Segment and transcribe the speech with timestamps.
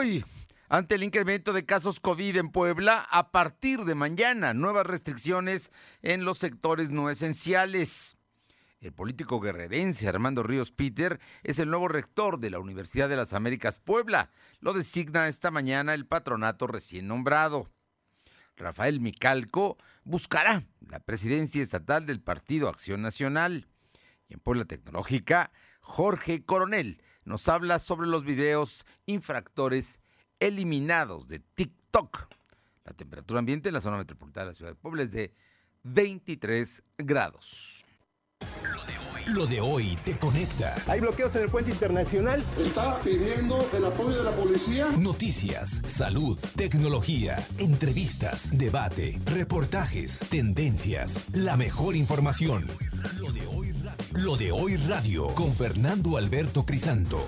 [0.00, 0.24] hoy.
[0.70, 6.24] Ante el incremento de casos COVID en Puebla, a partir de mañana, nuevas restricciones en
[6.24, 8.16] los sectores no esenciales.
[8.80, 13.34] El político guerrerense Armando Ríos Peter es el nuevo rector de la Universidad de las
[13.34, 14.30] Américas Puebla.
[14.60, 17.68] Lo designa esta mañana el patronato recién nombrado.
[18.56, 23.66] Rafael Micalco buscará la presidencia estatal del Partido Acción Nacional.
[24.28, 30.00] Y en Puebla Tecnológica, Jorge Coronel nos habla sobre los videos infractores
[30.38, 32.28] eliminados de TikTok.
[32.84, 35.34] La temperatura ambiente en la zona metropolitana de la ciudad de Puebla es de
[35.84, 37.84] 23 grados.
[39.34, 40.74] Lo de hoy te conecta.
[40.88, 42.42] Hay bloqueos en el puente internacional.
[42.58, 44.88] Está pidiendo el apoyo de la policía.
[44.98, 52.66] Noticias, salud, tecnología, entrevistas, debate, reportajes, tendencias, la mejor información.
[53.20, 53.69] Lo de hoy
[54.24, 57.26] Lo de hoy radio con Fernando Alberto Crisanto.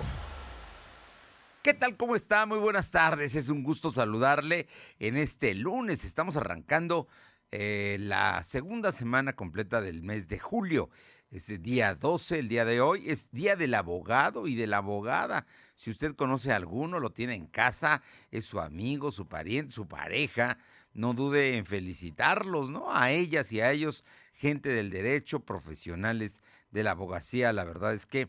[1.63, 1.97] ¿Qué tal?
[1.97, 2.45] ¿Cómo está?
[2.45, 3.33] Muy buenas tardes.
[3.33, 4.67] Es un gusto saludarle
[4.99, 6.05] en este lunes.
[6.05, 7.07] Estamos arrancando
[7.51, 10.91] eh, la segunda semana completa del mes de julio.
[11.31, 13.09] Es día 12, el día de hoy.
[13.09, 15.47] Es día del abogado y de la abogada.
[15.73, 19.87] Si usted conoce a alguno, lo tiene en casa, es su amigo, su pariente, su
[19.87, 20.59] pareja,
[20.93, 22.93] no dude en felicitarlos, ¿no?
[22.93, 26.41] A ellas y a ellos, gente del derecho, profesionales
[26.73, 27.53] de la abogacía.
[27.53, 28.27] La verdad es que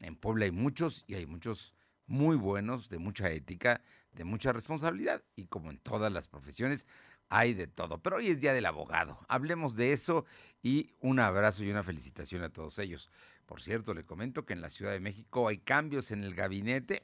[0.00, 1.74] en Puebla hay muchos y hay muchos
[2.06, 3.80] muy buenos, de mucha ética,
[4.12, 6.86] de mucha responsabilidad y como en todas las profesiones
[7.30, 7.98] hay de todo.
[7.98, 9.18] Pero hoy es Día del Abogado.
[9.28, 10.26] Hablemos de eso
[10.62, 13.10] y un abrazo y una felicitación a todos ellos.
[13.46, 17.02] Por cierto, le comento que en la Ciudad de México hay cambios en el gabinete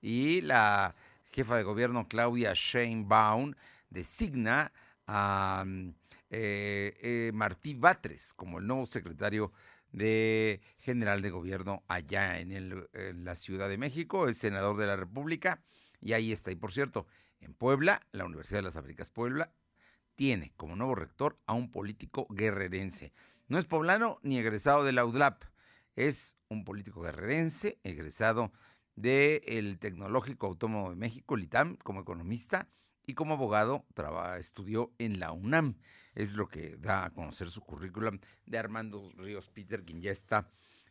[0.00, 0.96] y la
[1.30, 3.54] jefa de gobierno Claudia Sheinbaum
[3.90, 4.72] designa
[5.06, 5.64] a
[6.30, 9.52] eh, eh, Martí Batres como el nuevo secretario
[9.92, 14.86] de general de gobierno allá en, el, en, la Ciudad de México, es senador de
[14.86, 15.62] la República
[16.00, 16.50] y ahí está.
[16.50, 17.06] Y por cierto,
[17.40, 19.52] en Puebla, la Universidad de las Américas Puebla
[20.14, 23.12] tiene como nuevo rector a un político guerrerense.
[23.48, 25.44] No es poblano ni egresado de la UDLAP,
[25.96, 28.52] es un político guerrerense, egresado
[28.96, 32.68] del Tecnológico Autónomo de México, el ITAM, como economista
[33.06, 33.86] y como abogado
[34.38, 35.76] estudió en la UNAM
[36.14, 40.48] es lo que da a conocer su currículum de Armando Ríos Peter, quien ya está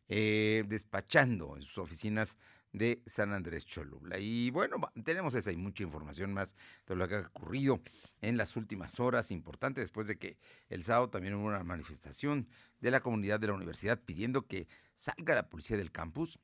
[0.07, 2.37] eh, despachando en sus oficinas
[2.71, 4.19] de San Andrés Cholula.
[4.19, 6.55] Y bueno, tenemos esa y mucha información más
[6.87, 7.81] de lo que ha ocurrido
[8.21, 10.37] en las últimas horas, importante después de que
[10.69, 12.47] el sábado también hubo una manifestación
[12.79, 16.39] de la comunidad de la universidad pidiendo que salga la policía del campus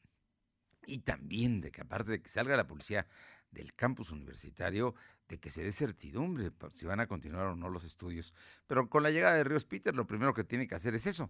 [0.88, 3.08] y también de que aparte de que salga la policía
[3.52, 4.96] del campus universitario,
[5.28, 8.34] de que se dé certidumbre si van a continuar o no los estudios.
[8.68, 11.30] Pero con la llegada de Ríos Peter, lo primero que tiene que hacer es eso,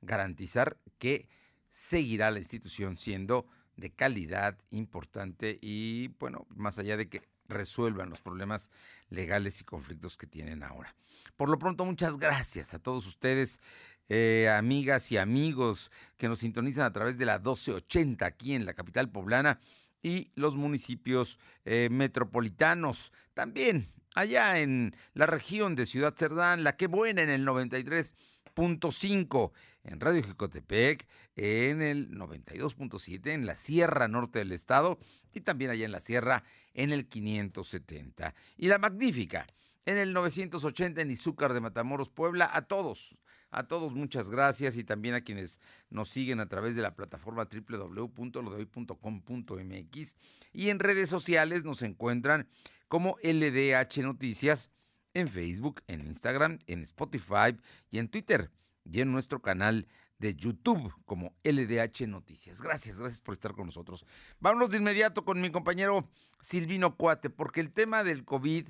[0.00, 1.28] garantizar que
[1.68, 3.46] seguirá la institución siendo
[3.76, 8.70] de calidad importante y, bueno, más allá de que resuelvan los problemas
[9.08, 10.94] legales y conflictos que tienen ahora.
[11.36, 13.60] Por lo pronto, muchas gracias a todos ustedes,
[14.08, 18.74] eh, amigas y amigos que nos sintonizan a través de la 1280 aquí en la
[18.74, 19.58] capital poblana
[20.04, 23.12] y los municipios eh, metropolitanos.
[23.32, 29.52] También allá en la región de Ciudad Cerdán, la que buena en el 93.5,
[29.84, 34.98] en Radio Jicotepec, en el 92.7, en la Sierra Norte del Estado
[35.32, 36.44] y también allá en la Sierra
[36.74, 38.34] en el 570.
[38.58, 39.46] Y la magnífica
[39.86, 43.18] en el 980 en Izúcar de Matamoros, Puebla, a todos
[43.54, 45.60] a todos muchas gracias y también a quienes
[45.90, 50.16] nos siguen a través de la plataforma www.lodehoy.com.mx
[50.52, 52.46] y en redes sociales nos encuentran
[52.88, 54.70] como LDH Noticias
[55.14, 57.56] en Facebook, en Instagram, en Spotify
[57.90, 58.50] y en Twitter
[58.84, 59.86] y en nuestro canal
[60.18, 62.60] de YouTube como LDH Noticias.
[62.60, 64.04] Gracias, gracias por estar con nosotros.
[64.40, 66.08] Vámonos de inmediato con mi compañero
[66.40, 68.68] Silvino Cuate, porque el tema del COVID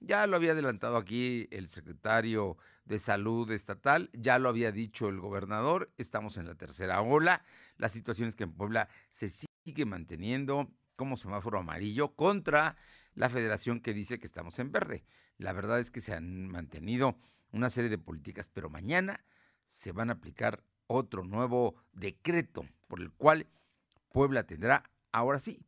[0.00, 5.20] ya lo había adelantado aquí el secretario de Salud Estatal, ya lo había dicho el
[5.20, 7.44] gobernador, estamos en la tercera ola,
[7.76, 12.76] la situación es que en Puebla se sigue manteniendo como semáforo amarillo contra
[13.14, 15.04] la federación que dice que estamos en verde.
[15.38, 17.18] La verdad es que se han mantenido
[17.50, 19.24] una serie de políticas, pero mañana
[19.66, 23.46] se van a aplicar otro nuevo decreto por el cual
[24.10, 25.60] Puebla tendrá, ahora sí,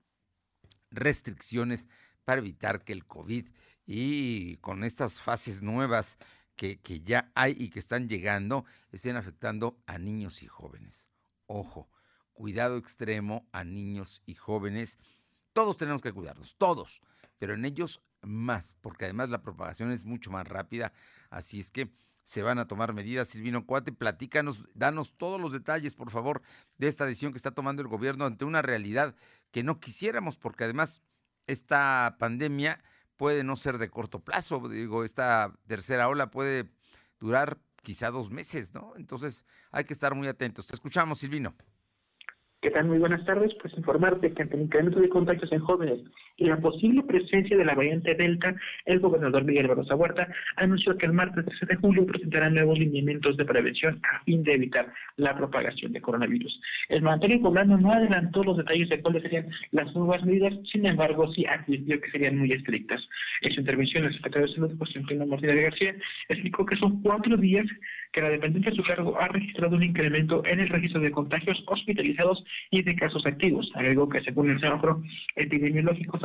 [0.91, 1.89] restricciones
[2.25, 3.49] para evitar que el COVID
[3.87, 6.19] y con estas fases nuevas
[6.57, 11.09] que, que, ya hay y que están llegando, estén afectando a niños y jóvenes.
[11.47, 11.91] Ojo,
[12.33, 14.99] cuidado extremo a niños y jóvenes.
[15.53, 17.01] Todos tenemos que cuidarnos, todos,
[17.39, 20.93] pero en ellos más, porque además la propagación es mucho más rápida,
[21.31, 21.91] así es que
[22.25, 23.29] se van a tomar medidas.
[23.29, 26.43] Silvino Cuate, platícanos, danos todos los detalles, por favor,
[26.79, 29.15] de esta decisión que está tomando el gobierno ante una realidad
[29.51, 31.03] que no quisiéramos, porque además
[31.47, 32.83] esta pandemia
[33.17, 34.69] puede no ser de corto plazo.
[34.69, 36.71] Digo, esta tercera ola puede
[37.21, 38.93] durar quizá dos meses, ¿no?
[38.97, 40.67] Entonces hay que estar muy atentos.
[40.67, 41.55] Te escuchamos, Silvino.
[42.61, 42.87] ¿Qué tal?
[42.87, 43.53] Muy buenas tardes.
[43.61, 46.01] Pues informarte que ante el incremento de contagios en jóvenes
[46.37, 48.55] y la posible presencia de la variante Delta,
[48.87, 53.37] el gobernador Miguel Barroso Huerta anunció que el martes 13 de julio presentará nuevos lineamientos
[53.37, 56.61] de prevención a fin de evitar la propagación de coronavirus.
[56.89, 61.33] El mandatario poblano no adelantó los detalles de cuáles serían las nuevas medidas, sin embargo,
[61.33, 63.01] sí advirtió que serían muy estrictas.
[63.43, 65.95] En su intervención, el secretario de Salud, José Antonio Martínez García,
[66.29, 67.67] explicó que son cuatro días
[68.13, 71.63] que la dependencia de su cargo ha registrado un incremento en el registro de contagios
[71.67, 73.71] hospitalizados y de casos activos.
[73.75, 75.03] Agregó que según el semáforo
[75.35, 76.19] epidemiológico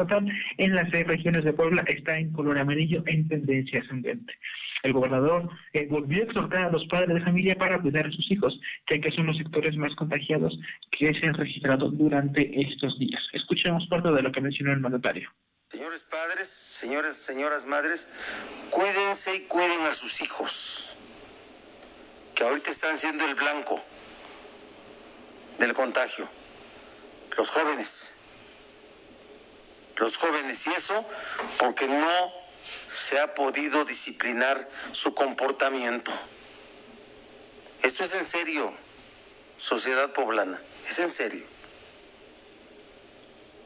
[0.58, 4.34] en las seis regiones de Puebla está en color amarillo en tendencia ascendente.
[4.84, 8.32] El gobernador eh, volvió a exhortar a los padres de familia para cuidar a sus
[8.32, 8.60] hijos,
[8.90, 10.58] ya que son los sectores más contagiados
[10.92, 13.22] que se han registrado durante estos días.
[13.34, 15.30] Escuchemos parte de lo que mencionó el mandatario.
[15.72, 18.08] Señores padres, señores, señoras madres,
[18.72, 20.98] cuídense y cuiden a sus hijos
[22.36, 23.84] que ahorita están siendo el blanco
[25.60, 26.28] del contagio.
[27.38, 28.14] Los jóvenes.
[30.00, 30.66] Los jóvenes.
[30.66, 31.06] Y eso
[31.58, 32.34] porque no
[32.90, 36.12] se ha podido disciplinar su comportamiento.
[37.82, 38.74] Esto es en serio,
[39.58, 40.62] sociedad poblana.
[40.88, 41.59] Es en serio.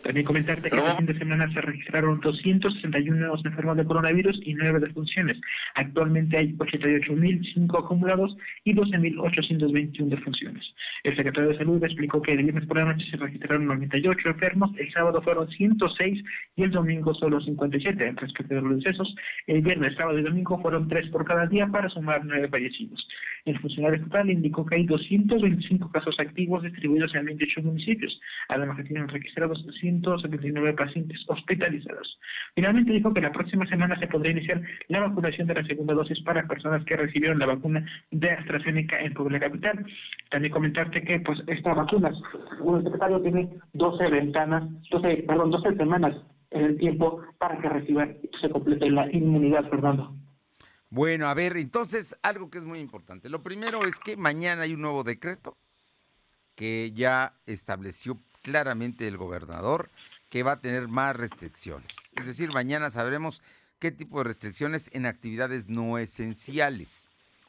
[0.04, 4.54] También comentarte que este fin de semana se registraron 261 nuevos enfermos de coronavirus y
[4.54, 5.40] 9 defunciones.
[5.76, 8.36] Actualmente hay 88.005 acumulados
[8.66, 10.64] y 12.821 defunciones.
[11.04, 14.72] El secretario de Salud explicó que el viernes por la noche se registraron 98 enfermos,
[14.78, 16.24] el sábado fueron 106
[16.58, 18.14] y el domingo solo 57.
[18.18, 19.16] Respecto a los decesos,
[19.48, 23.08] el viernes, sábado y domingo fueron 3 por cada día para sumar 9 fallecidos.
[23.46, 28.84] El funcionario estatal indicó que hay 225 casos activos distribuidos en 28 municipios, además que
[28.86, 29.62] tienen registrados
[30.02, 32.20] 179 pacientes hospitalizados.
[32.56, 36.22] Finalmente dijo que la próxima semana se podrá iniciar la vacunación de la segunda dosis
[36.24, 39.86] para personas que recibieron la vacuna de AstraZeneca en Puebla Capital.
[40.30, 46.16] También comentarte que pues esta vacuna, el secretario tiene 12 ventanas, 12, perdón, 12 semanas
[46.52, 50.16] en el tiempo para que reciban se complete la inmunidad, Fernando.
[50.90, 53.28] Bueno, a ver, entonces algo que es muy importante.
[53.28, 55.58] Lo primero es que mañana hay un nuevo decreto
[56.56, 59.90] que ya estableció claramente el gobernador
[60.30, 61.96] que va a tener más restricciones.
[62.16, 63.42] Es decir, mañana sabremos
[63.80, 67.08] qué tipo de restricciones en actividades no esenciales.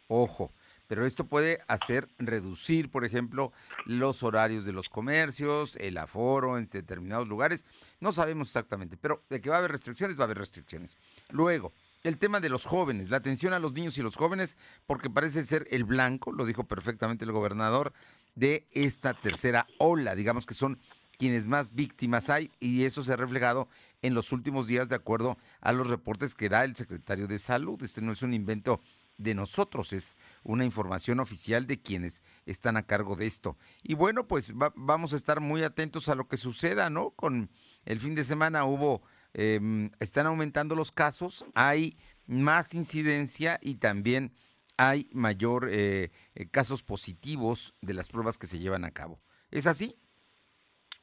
[0.08, 0.52] Ojo,
[0.86, 3.52] pero esto puede hacer reducir, por ejemplo,
[3.86, 7.66] los horarios de los comercios, el aforo en determinados lugares.
[8.00, 10.98] No sabemos exactamente, pero de que va a haber restricciones, va a haber restricciones.
[11.30, 15.08] Luego, el tema de los jóvenes, la atención a los niños y los jóvenes, porque
[15.08, 17.94] parece ser el blanco, lo dijo perfectamente el gobernador,
[18.34, 20.78] de esta tercera ola, digamos que son
[21.16, 23.68] quienes más víctimas hay y eso se ha reflejado
[24.02, 27.80] en los últimos días de acuerdo a los reportes que da el secretario de salud.
[27.82, 28.80] Este no es un invento
[29.16, 33.56] de nosotros, es una información oficial de quienes están a cargo de esto.
[33.82, 37.10] Y bueno, pues vamos a estar muy atentos a lo que suceda, ¿no?
[37.10, 37.48] Con
[37.84, 39.02] el fin de semana hubo
[39.34, 41.96] Em, están aumentando los casos, hay
[42.26, 44.32] más incidencia y también
[44.76, 49.20] hay mayor eh, eh, casos positivos de las pruebas que se llevan a cabo.
[49.50, 49.96] ¿Es así?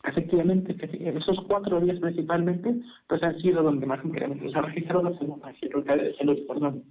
[0.03, 0.75] Efectivamente,
[1.15, 2.73] esos cuatro días principalmente,
[3.07, 6.83] pues han sido donde más incrementos se ha registrado la salud,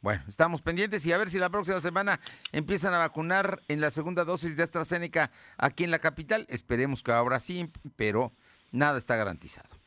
[0.00, 2.18] Bueno, estamos pendientes y a ver si la próxima semana
[2.52, 6.44] empiezan a vacunar en la segunda dosis de AstraZeneca aquí en la capital.
[6.48, 8.32] Esperemos que ahora sí, pero
[8.72, 9.79] nada está garantizado.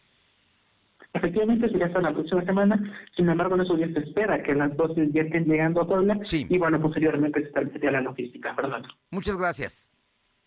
[1.13, 3.07] Efectivamente, sería hasta la próxima semana.
[3.15, 6.19] Sin embargo, en esos días se espera que las dosis ya estén llegando a Puebla.
[6.31, 8.55] Y bueno, posteriormente se establecería la logística.
[8.55, 8.89] Fernando.
[9.11, 9.91] Muchas gracias.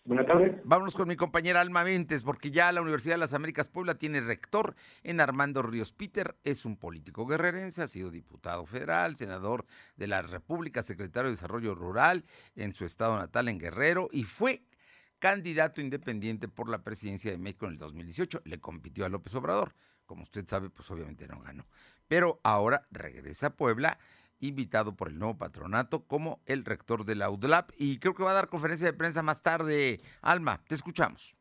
[0.07, 0.55] Buenas tardes.
[0.63, 4.21] Vámonos con mi compañera Alma Mentes, porque ya la Universidad de las Américas Puebla tiene
[4.21, 6.35] rector en Armando Ríos Peter.
[6.45, 9.65] Es un político guerrerense, ha sido diputado federal, senador
[9.97, 12.23] de la República, secretario de Desarrollo Rural
[12.55, 14.61] en su estado natal en Guerrero y fue
[15.19, 18.43] candidato independiente por la presidencia de México en el 2018.
[18.45, 19.73] Le compitió a López Obrador
[20.07, 21.67] como usted sabe, pues obviamente no ganó.
[22.07, 23.99] Pero ahora regresa a Puebla,
[24.39, 28.31] invitado por el nuevo patronato como el rector de la UDLAP y creo que va
[28.31, 29.99] a dar conferencia de prensa más tarde.
[30.21, 31.37] Alma, te escuchamos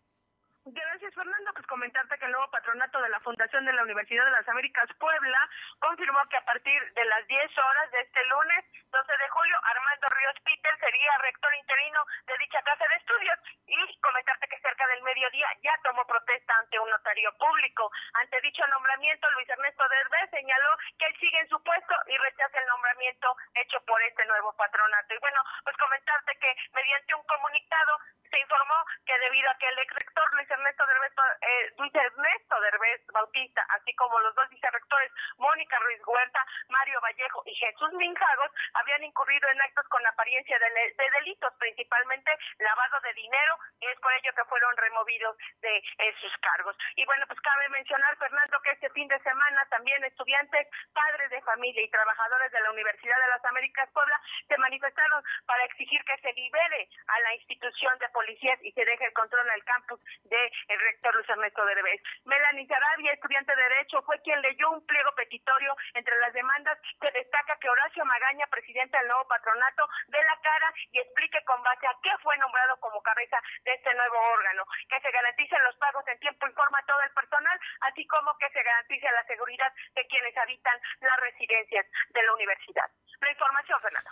[1.77, 5.39] comentarte que el nuevo patronato de la Fundación de la Universidad de las Américas Puebla
[5.79, 10.07] confirmó que a partir de las 10 horas de este lunes 12 de julio, Armando
[10.09, 13.39] Ríos Peter sería rector interino de dicha casa de estudios
[13.85, 17.91] y comentarte que cerca del mediodía ya tomó protesta ante un notario público.
[18.15, 22.59] Ante dicho nombramiento, Luis Ernesto Derbez señaló que él sigue en su puesto y rechaza
[22.59, 25.15] el nombramiento hecho por este nuevo patronato.
[25.15, 27.99] Y bueno, pues comentarte que mediante un comunicado
[28.31, 32.61] Se informó que debido a que el ex rector Luis Ernesto Derbez, eh, Luis Ernesto
[32.61, 38.51] Derbez Bautista, así como los dos vicerrectores Mónica Ruiz Huerta, Mario Vallejo y Jesús Minjagos,
[38.75, 43.99] habían incurrido en actos con apariencia de, de delitos, principalmente lavado de dinero, y es
[44.01, 45.85] por ello que fueron removidos de
[46.21, 46.77] sus cargos.
[46.97, 51.43] Y bueno, pues cabe mencionar, Fernando, que este fin de semana también estudiantes, padres de
[51.43, 56.19] familia y trabajadores de la Universidad de las Américas Puebla se manifestaron para exigir que
[56.19, 60.51] se libere a la institución de policías y se deje el control al campus del
[60.69, 62.01] el rector Luis Ernesto Derbez.
[62.25, 67.11] Melanie Sarabia, estudiante de Derecho, fue quien leyó un pliego petitorio entre las demandas Se
[67.11, 71.87] destaca que Horacio Magaña, presidente del nuevo patronato, dé la cara y explique con base
[71.87, 76.05] a qué fue nombrado como cabeza de este nuevo órgano, que se garanticen los pagos
[76.09, 79.73] en tiempo y forma a todo el personal, así como que se garantice la seguridad
[79.95, 82.91] de quienes habitan las residencias de la universidad.
[83.21, 84.11] La información, Fernando.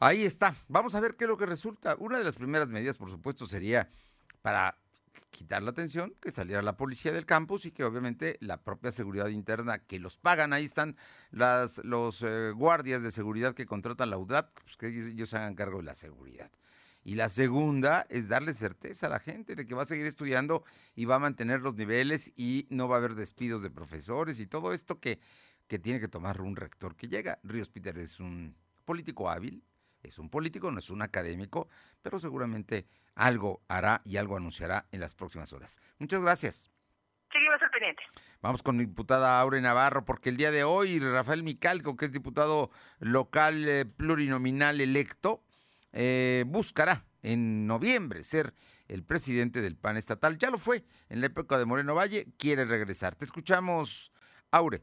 [0.00, 0.54] Ahí está.
[0.68, 1.96] Vamos a ver qué es lo que resulta.
[1.98, 3.88] Una de las primeras medidas, por supuesto, sería
[4.42, 4.76] para
[5.30, 9.28] quitar la atención, que saliera la policía del campus y que obviamente la propia seguridad
[9.28, 10.96] interna que los pagan, ahí están
[11.30, 15.54] las, los eh, guardias de seguridad que contratan la UDRAP, pues que ellos se hagan
[15.54, 16.50] cargo de la seguridad.
[17.06, 20.64] Y la segunda es darle certeza a la gente de que va a seguir estudiando
[20.96, 24.48] y va a mantener los niveles y no va a haber despidos de profesores y
[24.48, 25.20] todo esto que,
[25.68, 27.38] que tiene que tomar un rector que llega.
[27.44, 29.62] Ríos Peter es un político hábil,
[30.02, 31.68] es un político, no es un académico,
[32.02, 35.80] pero seguramente algo hará y algo anunciará en las próximas horas.
[36.00, 36.72] Muchas gracias.
[37.30, 38.02] Seguimos al pendiente.
[38.42, 42.12] Vamos con mi diputada Aure Navarro, porque el día de hoy Rafael Micalco, que es
[42.12, 45.45] diputado local eh, plurinominal electo,
[45.96, 48.54] eh, buscará en noviembre ser
[48.86, 50.38] el presidente del PAN estatal.
[50.38, 53.16] Ya lo fue en la época de Moreno Valle, quiere regresar.
[53.16, 54.12] Te escuchamos,
[54.50, 54.82] Aure.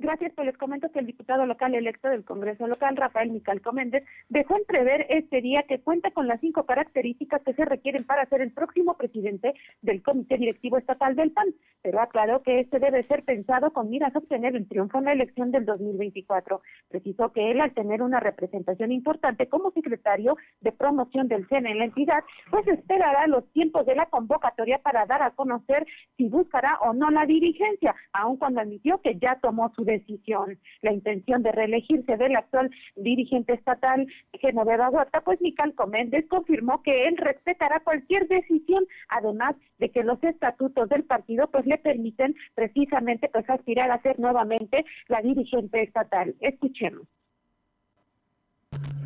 [0.00, 4.02] Gracias, pues les comento que el diputado local electo del Congreso local, Rafael Micalco Méndez,
[4.30, 8.40] dejó entrever este día que cuenta con las cinco características que se requieren para ser
[8.40, 9.52] el próximo presidente
[9.82, 11.48] del Comité Directivo Estatal del PAN,
[11.82, 15.12] pero aclaró que este debe ser pensado con miras a obtener el triunfo en la
[15.12, 16.62] elección del 2024.
[16.88, 21.78] Precisó que él, al tener una representación importante como secretario de promoción del CENE en
[21.78, 26.78] la entidad, pues esperará los tiempos de la convocatoria para dar a conocer si buscará
[26.80, 30.58] o no la dirigencia, aun cuando admitió que ya tomó su decisión.
[30.82, 34.06] La intención de reelegirse del actual dirigente estatal,
[34.40, 40.22] Genoveva Huerta, pues Micalco Méndez confirmó que él respetará cualquier decisión, además de que los
[40.22, 46.34] estatutos del partido pues le permiten precisamente pues aspirar a ser nuevamente la dirigente estatal.
[46.40, 47.06] Escuchemos.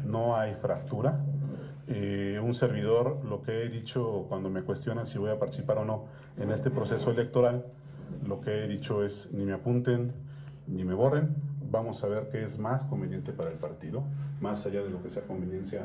[0.07, 1.21] No hay fractura.
[1.87, 5.85] Eh, un servidor, lo que he dicho cuando me cuestionan si voy a participar o
[5.85, 6.07] no
[6.38, 7.67] en este proceso electoral,
[8.26, 10.12] lo que he dicho es ni me apunten,
[10.66, 11.35] ni me borren.
[11.71, 14.04] Vamos a ver qué es más conveniente para el partido,
[14.40, 15.83] más allá de lo que sea conveniencia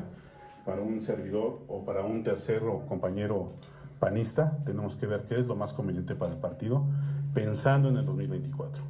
[0.64, 3.52] para un servidor o para un tercero compañero
[3.98, 4.58] panista.
[4.64, 6.84] Tenemos que ver qué es lo más conveniente para el partido,
[7.34, 8.89] pensando en el 2024.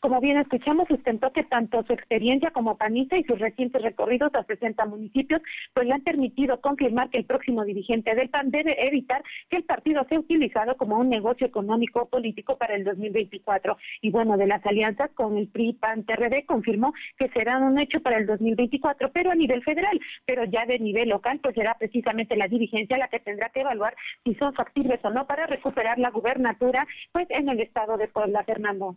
[0.00, 4.44] Como bien escuchamos, sustentó que tanto su experiencia como panista y sus recientes recorridos a
[4.44, 5.42] 60 municipios,
[5.74, 9.64] pues le han permitido confirmar que el próximo dirigente del PAN debe evitar que el
[9.64, 13.76] partido sea utilizado como un negocio económico o político para el 2024.
[14.00, 18.00] Y bueno, de las alianzas con el PRI, PAN, TRD, confirmó que serán un hecho
[18.00, 22.36] para el 2024, pero a nivel federal, pero ya de nivel local, pues será precisamente
[22.36, 26.10] la dirigencia la que tendrá que evaluar si son factibles o no para recuperar la
[26.10, 28.96] gubernatura, pues en el estado de Puebla, Fernando.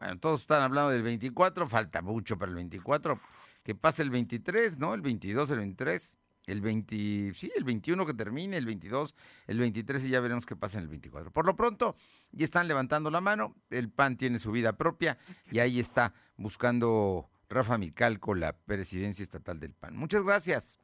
[0.00, 3.20] Bueno, todos están hablando del 24, falta mucho para el 24.
[3.62, 4.94] Que pase el 23, ¿no?
[4.94, 9.14] El 22, el 23, el 20, sí, el 21 que termine, el 22,
[9.46, 11.30] el 23 y ya veremos qué pasa en el 24.
[11.30, 11.96] Por lo pronto,
[12.32, 15.18] ya están levantando la mano, el PAN tiene su vida propia
[15.50, 19.98] y ahí está buscando Rafa Micalco la presidencia estatal del PAN.
[19.98, 20.78] Muchas gracias.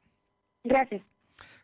[0.62, 1.02] Gracias.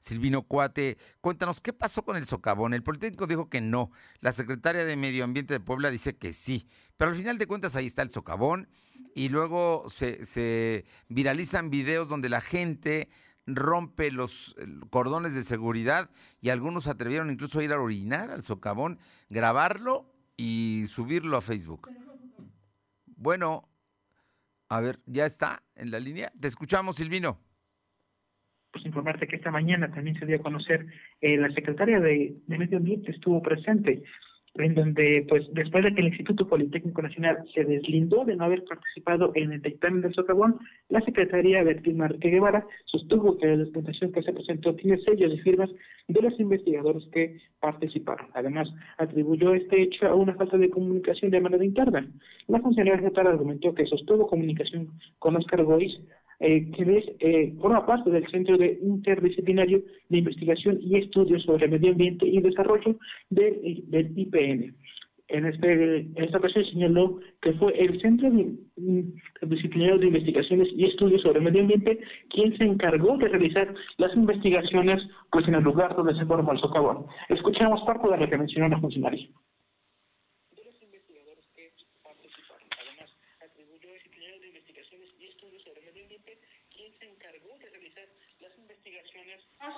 [0.03, 2.75] Silvino Cuate, cuéntanos, ¿qué pasó con el socavón?
[2.75, 6.67] El Politécnico dijo que no, la secretaria de Medio Ambiente de Puebla dice que sí,
[6.97, 8.69] pero al final de cuentas ahí está el socavón
[9.15, 13.11] y luego se, viralizan videos donde la gente
[13.47, 14.57] rompe los
[14.91, 18.99] cordones de seguridad y algunos atrevieron incluso a ir a orinar al socavón,
[19.31, 21.89] grabarlo y subirlo a Facebook.
[23.07, 23.69] Bueno,
[24.69, 26.33] a ver, ¿ya está en la línea?
[26.41, 27.52] Te escuchamos, Silvino
[28.73, 30.87] pues informarte que esta mañana también se dio a conocer
[31.21, 34.03] eh, la secretaria de, Medio Ambiente estuvo presente
[34.55, 38.63] en donde, pues, después de que el Instituto Politécnico Nacional se deslindó de no haber
[38.65, 40.59] participado en el dictamen del socavón,
[40.91, 45.39] la secretaria Bertín Marte Guevara sostuvo que la documentación que se presentó tiene sellos y
[45.39, 45.71] firmas
[46.07, 48.27] de los investigadores que participaron.
[48.35, 52.07] Además, atribuyó este hecho a una falta de comunicación de manera interna.
[52.47, 54.89] La funcionaria estatal argumentó que sostuvo comunicación
[55.19, 55.99] con Oscar Goiz
[56.43, 61.69] eh, que es, eh, forma parte del Centro de Interdisciplinario de Investigación y Estudios sobre
[61.69, 62.97] Medio Ambiente y Desarrollo
[63.31, 64.75] del, del IPN.
[65.29, 68.29] En, este, en esta ocasión señaló que fue el Centro
[69.43, 75.01] Disciplinario de Investigaciones y Estudios sobre Medio Ambiente quien se encargó de realizar las investigaciones
[75.31, 77.07] pues en el lugar donde se forma el socavón.
[77.29, 79.29] Escuchamos parte de lo que mencionó la funcionaria.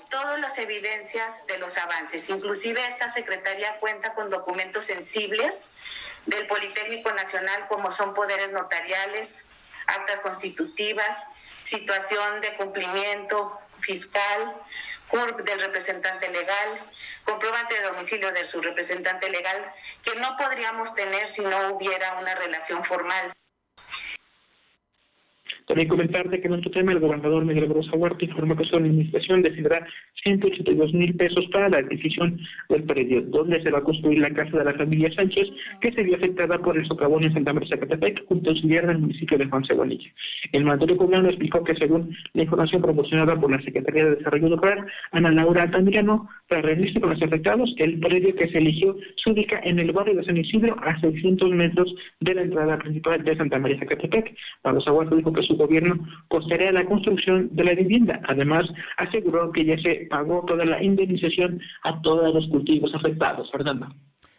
[0.09, 2.29] Todas las evidencias de los avances.
[2.29, 5.55] Inclusive esta Secretaría cuenta con documentos sensibles
[6.27, 9.43] del Politécnico Nacional como son poderes notariales,
[9.87, 11.23] actas constitutivas,
[11.65, 14.55] situación de cumplimiento fiscal,
[15.09, 16.79] CURP del representante legal,
[17.25, 19.71] comprobante de domicilio de su representante legal,
[20.03, 23.33] que no podríamos tener si no hubiera una relación formal.
[25.67, 29.43] También comentarte que en otro tema el gobernador Miguel Rosa Huerta informó que su administración
[29.43, 29.87] decidirá
[30.23, 34.59] 182 mil pesos para la adquisición del predio, donde se va a construir la casa
[34.59, 35.49] de la familia Sánchez,
[35.81, 39.39] que sería afectada por el socavón en Santa María Zacatepec, junto al auxiliar del municipio
[39.39, 40.11] de Juan Cebonilla.
[40.53, 44.87] El mandatario poblano explicó que según la información proporcionada por la Secretaría de Desarrollo Local,
[45.13, 49.61] Ana Laura Altamirano, para reunirse con los afectados, el predio que se eligió se ubica
[49.65, 53.59] en el barrio de San Isidro, a 600 metros de la entrada principal de Santa
[53.59, 54.35] María Zacatepec.
[54.65, 58.21] Rosa Huerta dijo que su gobierno costaría la construcción de la vivienda.
[58.29, 63.51] Además, aseguró que ya se pagó toda la indemnización a todos los cultivos afectados.
[63.51, 63.89] Fernando.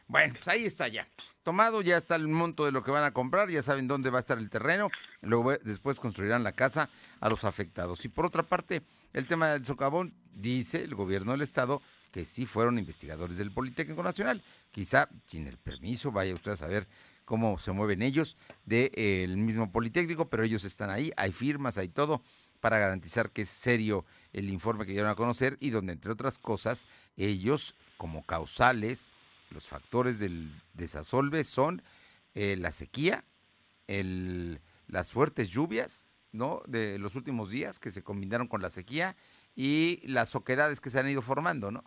[0.07, 1.07] Bueno, pues ahí está ya.
[1.43, 4.17] Tomado, ya está el monto de lo que van a comprar, ya saben dónde va
[4.17, 4.89] a estar el terreno,
[5.21, 8.03] luego después construirán la casa a los afectados.
[8.03, 8.81] Y por otra parte,
[9.13, 11.81] el tema del socavón, dice el gobierno del estado
[12.11, 14.41] que sí fueron investigadores del Politécnico Nacional.
[14.71, 16.87] Quizá sin el permiso, vaya usted a saber
[17.25, 22.21] cómo se mueven ellos del mismo Politécnico, pero ellos están ahí, hay firmas, hay todo
[22.59, 26.39] para garantizar que es serio el informe que dieron a conocer y donde, entre otras
[26.39, 29.11] cosas, ellos como causales,
[29.51, 31.81] los factores del desasolve son
[32.33, 33.23] eh, la sequía,
[33.87, 36.61] el, las fuertes lluvias ¿no?
[36.67, 39.15] de los últimos días que se combinaron con la sequía
[39.55, 41.83] y las oquedades que se han ido formando, ¿no?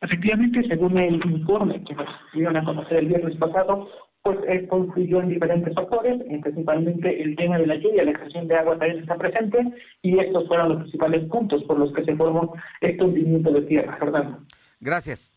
[0.00, 3.88] Efectivamente, según el informe que nos dieron a conocer el viernes pasado,
[4.22, 8.56] pues él concluyó en diferentes factores, principalmente el tema de la lluvia, la extracción de
[8.56, 9.58] agua también está presente,
[10.02, 13.96] y estos fueron los principales puntos por los que se formó este hundimiento de tierra,
[13.98, 14.38] Fernando.
[14.80, 15.32] Gracias.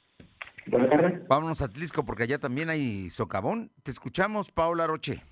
[0.67, 1.28] Buenas tardes.
[1.28, 3.71] Vámonos a Tlisco porque allá también hay socavón.
[3.84, 5.24] Te escuchamos, Paula Roche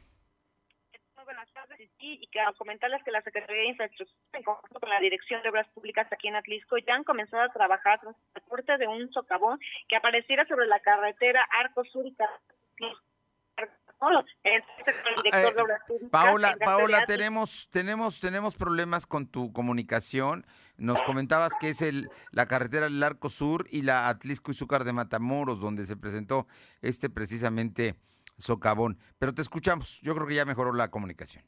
[2.00, 6.08] y comentarles que la Secretaría de Infraestructura, en conjunto con la Dirección de Obras Públicas
[6.12, 9.96] aquí en Atlisco, ya han comenzado a trabajar tras el transporte de un socavón que
[9.96, 12.16] apareciera sobre la carretera Arco Sur y
[16.10, 20.46] Paola, Paola, tenemos, tenemos, tenemos problemas con tu comunicación.
[20.78, 24.86] Nos comentabas que es el, la carretera del Arco Sur y la Atlisco y Zúcar
[24.86, 26.48] de Matamoros, donde se presentó
[26.82, 27.96] este precisamente
[28.38, 28.98] socavón.
[29.18, 30.00] Pero te escuchamos.
[30.02, 31.44] Yo creo que ya mejoró la comunicación.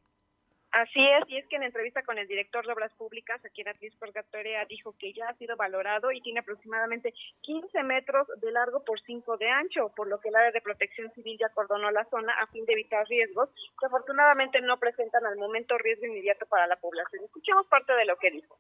[0.72, 3.68] Así es, y es que en entrevista con el director de Obras Públicas aquí en
[3.68, 8.82] Atlis Purgatoria dijo que ya ha sido valorado y tiene aproximadamente 15 metros de largo
[8.86, 12.06] por 5 de ancho, por lo que el área de protección civil ya acordonó la
[12.06, 16.68] zona a fin de evitar riesgos que afortunadamente no presentan al momento riesgo inmediato para
[16.68, 17.26] la población.
[17.26, 18.58] Escuchemos parte de lo que dijo.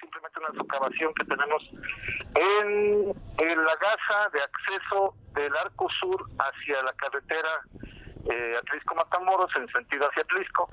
[0.00, 1.62] Simplemente una socavación que tenemos
[2.36, 3.12] en,
[3.50, 7.60] en la gasa de acceso del arco sur hacia la carretera
[8.30, 10.70] eh, Atlisco-Matamoros en sentido hacia Atlisco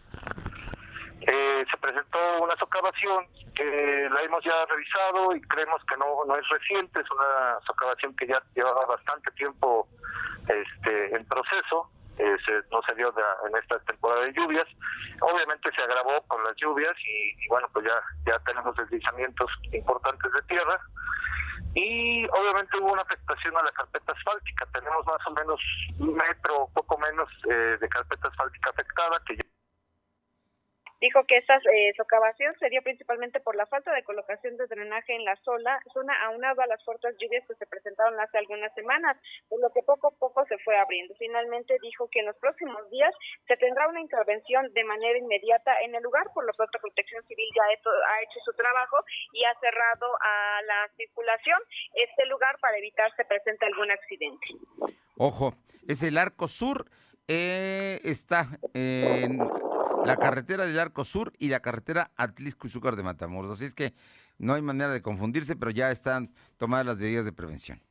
[1.22, 3.26] eh, se presentó una socavación
[3.56, 8.16] que la hemos ya revisado y creemos que no, no es reciente, es una socavación
[8.16, 9.88] que ya llevaba bastante tiempo
[10.48, 11.90] este, en proceso.
[12.20, 12.36] Eh,
[12.72, 13.14] no se dio
[13.48, 14.68] en esta temporada de lluvias.
[15.22, 20.42] Obviamente se agravó con las lluvias y, bueno, pues ya, ya tenemos deslizamientos importantes de
[20.44, 20.80] tierra.
[21.76, 24.66] Y obviamente hubo una afectación a la carpeta asfáltica.
[24.74, 25.60] Tenemos más o menos
[26.00, 29.44] un metro, poco menos, eh, de carpeta asfáltica afectada, que ya
[31.00, 35.14] Dijo que esta eh, socavación se dio principalmente por la falta de colocación de drenaje
[35.14, 39.16] en la zona, zona aunado a las fuertes lluvias que se presentaron hace algunas semanas,
[39.48, 41.14] por lo que poco a poco se fue abriendo.
[41.20, 43.14] Finalmente dijo que en los próximos días
[43.48, 47.50] se tendrá una intervención de manera inmediata en el lugar, por lo pronto Protección Civil
[47.56, 48.98] ya ha hecho su trabajo
[49.34, 51.60] y ha cerrado a la circulación
[51.94, 54.48] este lugar para evitar se presente algún accidente.
[55.18, 55.54] Ojo,
[55.88, 56.86] es el arco sur,
[57.28, 59.40] eh, está en
[60.06, 63.52] la carretera del Arco Sur y la carretera Atlisco y Zúcar de Matamoros.
[63.52, 63.94] Así es que
[64.38, 67.82] no hay manera de confundirse, pero ya están tomadas las medidas de prevención.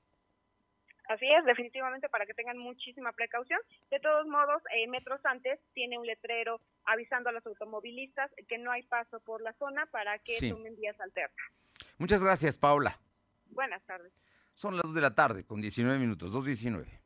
[1.08, 3.60] Así es, definitivamente para que tengan muchísima precaución.
[3.90, 8.72] De todos modos, eh, metros antes tiene un letrero avisando a los automovilistas que no
[8.72, 11.36] hay paso por la zona para que tomen vías alternas.
[11.98, 12.98] Muchas gracias, Paula.
[13.50, 14.12] Buenas tardes.
[14.52, 17.05] Son las 2 de la tarde con 19 minutos, 2.19.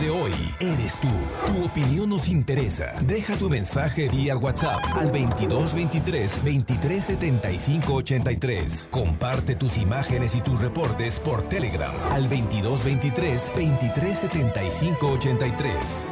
[0.00, 1.08] De hoy eres tú.
[1.46, 2.92] Tu opinión nos interesa.
[3.06, 8.88] Deja tu mensaje vía WhatsApp al 2223 2375 83.
[8.90, 16.08] Comparte tus imágenes y tus reportes por Telegram al 2223 2375 83.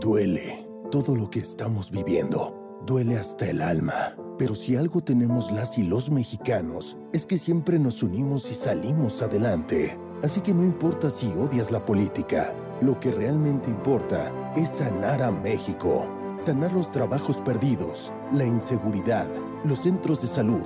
[0.00, 2.82] Duele todo lo que estamos viviendo.
[2.84, 4.16] Duele hasta el alma.
[4.36, 9.22] Pero si algo tenemos las y los mexicanos, es que siempre nos unimos y salimos
[9.22, 9.96] adelante.
[10.22, 15.32] Así que no importa si odias la política, lo que realmente importa es sanar a
[15.32, 16.06] México,
[16.36, 19.26] sanar los trabajos perdidos, la inseguridad,
[19.64, 20.62] los centros de salud.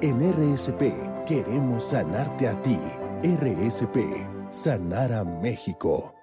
[0.00, 2.78] En RSP queremos sanarte a ti.
[3.22, 6.15] RSP, sanar a México.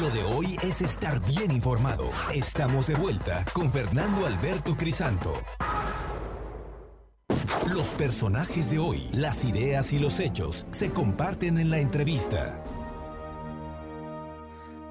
[0.00, 2.10] Lo de hoy es estar bien informado.
[2.32, 5.34] Estamos de vuelta con Fernando Alberto Crisanto.
[7.74, 12.64] Los personajes de hoy, las ideas y los hechos se comparten en la entrevista.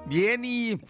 [0.06, 0.80] Bien, y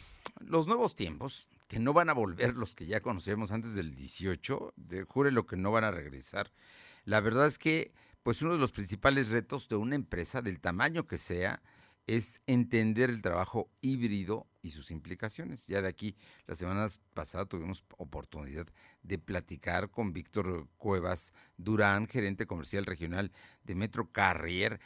[0.41, 4.75] los nuevos tiempos, que no van a volver los que ya conocíamos antes del 18,
[4.77, 6.53] de, jure lo que no van a regresar.
[7.07, 11.07] La verdad es que, pues uno de los principales retos de una empresa, del tamaño
[11.07, 11.63] que sea,
[12.09, 15.67] es entender el trabajo híbrido y sus implicaciones.
[15.67, 16.17] Ya de aquí,
[16.47, 18.67] la semana pasada tuvimos oportunidad
[19.03, 23.31] de platicar con Víctor Cuevas Durán, gerente comercial regional
[23.63, 24.81] de Metro Carrier,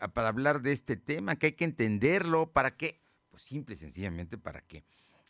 [0.00, 3.78] ah, para hablar de este tema, que hay que entenderlo, para que, pues simple y
[3.78, 4.82] sencillamente para que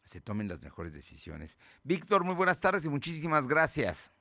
[0.05, 1.59] se tomen las mejores decisiones.
[1.83, 4.13] Víctor, muy buenas tardes y muchísimas gracias.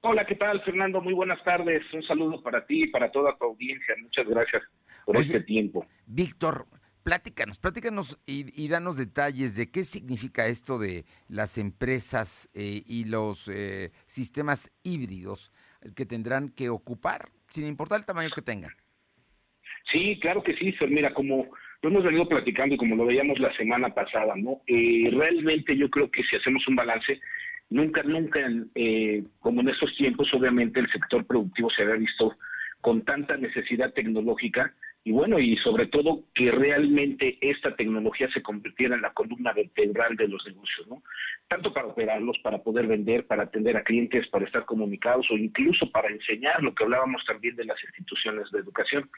[0.00, 1.00] Hola, ¿qué tal, Fernando?
[1.00, 1.82] Muy buenas tardes.
[1.92, 3.94] Un saludo para ti y para toda tu audiencia.
[4.02, 4.62] Muchas gracias
[5.04, 5.86] por este tiempo.
[6.06, 6.66] Víctor,
[7.02, 13.48] pláticanos, pláticanos y, danos detalles de qué significa esto de las empresas eh, y los
[13.48, 15.52] eh, sistemas híbridos
[15.96, 18.70] que tendrán que ocupar, sin importar el tamaño que tengan.
[19.90, 21.48] Sí, claro que sí, Mira, como
[21.82, 24.62] lo hemos venido platicando y como lo veíamos la semana pasada, ¿no?
[24.66, 27.20] Eh, realmente yo creo que si hacemos un balance,
[27.68, 28.40] nunca, nunca,
[29.40, 32.36] como en estos tiempos, obviamente el sector productivo se había visto
[32.80, 34.72] con tanta necesidad tecnológica
[35.04, 40.16] y bueno, y sobre todo que realmente esta tecnología se convirtiera en la columna vertebral
[40.16, 41.02] de los negocios, ¿no?
[41.48, 45.90] Tanto para operarlos, para poder vender, para atender a clientes, para estar comunicados o incluso
[45.90, 49.10] para enseñar lo que hablábamos también de las instituciones de educación.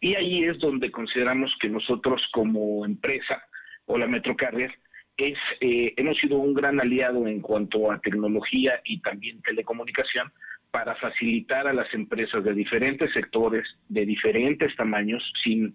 [0.00, 3.42] Y ahí es donde consideramos que nosotros como empresa
[3.86, 4.72] o la Metrocarrier
[5.16, 10.32] es, eh, hemos sido un gran aliado en cuanto a tecnología y también telecomunicación
[10.70, 15.74] para facilitar a las empresas de diferentes sectores, de diferentes tamaños, sin,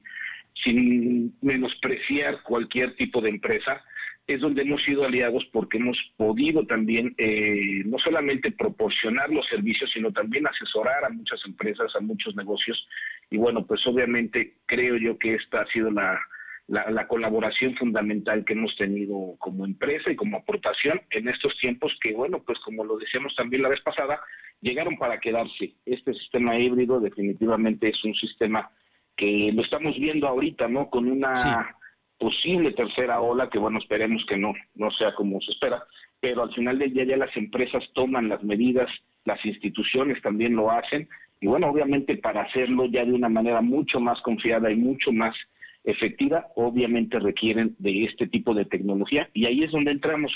[0.63, 3.82] sin menospreciar cualquier tipo de empresa,
[4.25, 9.91] es donde hemos sido aliados porque hemos podido también eh, no solamente proporcionar los servicios,
[9.93, 12.88] sino también asesorar a muchas empresas, a muchos negocios.
[13.29, 16.17] Y bueno, pues obviamente creo yo que esta ha sido la,
[16.67, 22.13] la, colaboración fundamental que hemos tenido como empresa y como aportación en estos tiempos que,
[22.13, 24.19] bueno, pues como lo decíamos también la vez pasada,
[24.62, 25.73] llegaron para quedarse.
[25.86, 28.69] Este sistema híbrido definitivamente es un sistema
[29.17, 30.89] que lo estamos viendo ahorita, ¿no?
[30.89, 31.76] Con una
[32.17, 35.84] posible tercera ola que, bueno, esperemos que no, no sea como se espera,
[36.21, 38.89] pero al final del día ya las empresas toman las medidas,
[39.26, 41.10] las instituciones también lo hacen,
[41.41, 45.36] y bueno, obviamente para hacerlo ya de una manera mucho más confiada y mucho más
[45.84, 50.32] efectiva, obviamente requieren de este tipo de tecnología y ahí es donde entramos,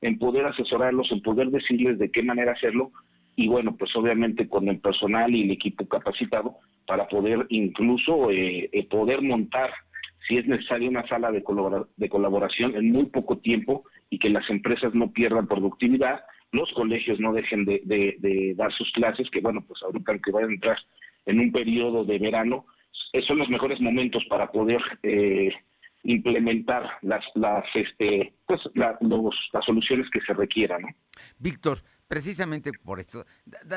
[0.00, 2.92] en poder asesorarlos, en poder decirles de qué manera hacerlo
[3.36, 8.68] y bueno, pues obviamente con el personal y el equipo capacitado para poder incluso eh,
[8.72, 9.70] eh, poder montar
[10.28, 11.42] si es necesaria una sala de,
[11.96, 16.20] de colaboración en muy poco tiempo y que las empresas no pierdan productividad,
[16.52, 20.54] los colegios no dejen de, dar sus clases, que bueno, pues ahorita que vayan a
[20.54, 20.78] entrar
[21.26, 22.66] en un periodo de verano,
[23.22, 25.50] son los mejores momentos para poder eh,
[26.02, 30.88] implementar las las este pues las soluciones que se requieran ¿no?
[31.38, 33.24] Víctor precisamente por esto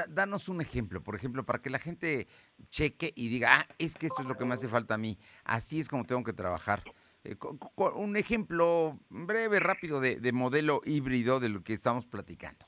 [0.10, 2.28] danos un ejemplo por ejemplo para que la gente
[2.70, 5.18] cheque y diga ah es que esto es lo que me hace falta a mí
[5.46, 6.82] así es como tengo que trabajar
[7.24, 7.36] eh,
[7.96, 12.66] un ejemplo breve rápido de modelo híbrido de lo que estamos platicando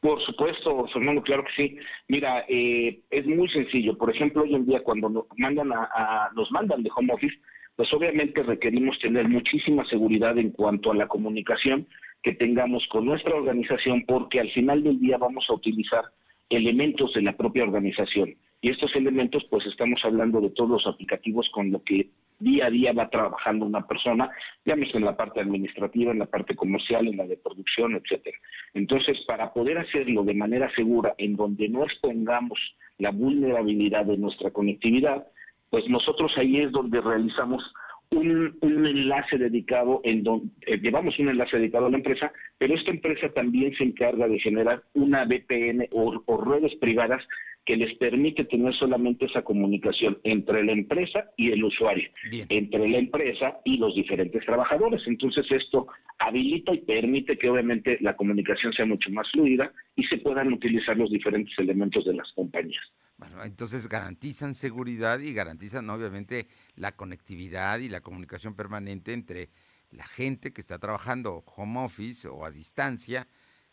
[0.00, 1.76] por supuesto, Fernando, claro que sí.
[2.06, 3.98] Mira, eh, es muy sencillo.
[3.98, 7.36] Por ejemplo, hoy en día cuando nos mandan a, nos mandan de home office,
[7.74, 11.86] pues obviamente requerimos tener muchísima seguridad en cuanto a la comunicación
[12.22, 16.04] que tengamos con nuestra organización, porque al final del día vamos a utilizar
[16.48, 18.36] elementos de la propia organización.
[18.60, 22.70] Y estos elementos, pues estamos hablando de todos los aplicativos con lo que día a
[22.70, 24.30] día va trabajando una persona,
[24.64, 28.38] digamos en la parte administrativa, en la parte comercial, en la de producción, etcétera.
[28.74, 32.58] Entonces, para poder hacerlo de manera segura, en donde no expongamos
[32.98, 35.26] la vulnerabilidad de nuestra conectividad,
[35.70, 37.62] pues nosotros ahí es donde realizamos
[38.10, 42.90] un, enlace dedicado, en donde eh, llevamos un enlace dedicado a la empresa, pero esta
[42.90, 47.22] empresa también se encarga de generar una VPN o, redes privadas
[47.66, 52.08] que les permite tener solamente esa comunicación entre la empresa y el usuario,
[52.48, 55.02] entre la empresa y los diferentes trabajadores.
[55.06, 55.86] Entonces esto
[56.18, 60.96] habilita y permite que obviamente la comunicación sea mucho más fluida y se puedan utilizar
[60.96, 62.84] los diferentes elementos de las compañías.
[63.18, 69.48] Bueno, entonces garantizan seguridad y garantizan obviamente la conectividad y la comunicación permanente entre
[69.90, 73.26] la gente que está trabajando home office o a distancia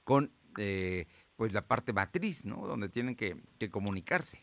[0.03, 1.05] con eh,
[1.35, 2.65] pues la parte matriz, ¿no?
[2.65, 4.39] Donde tienen que, que comunicarse.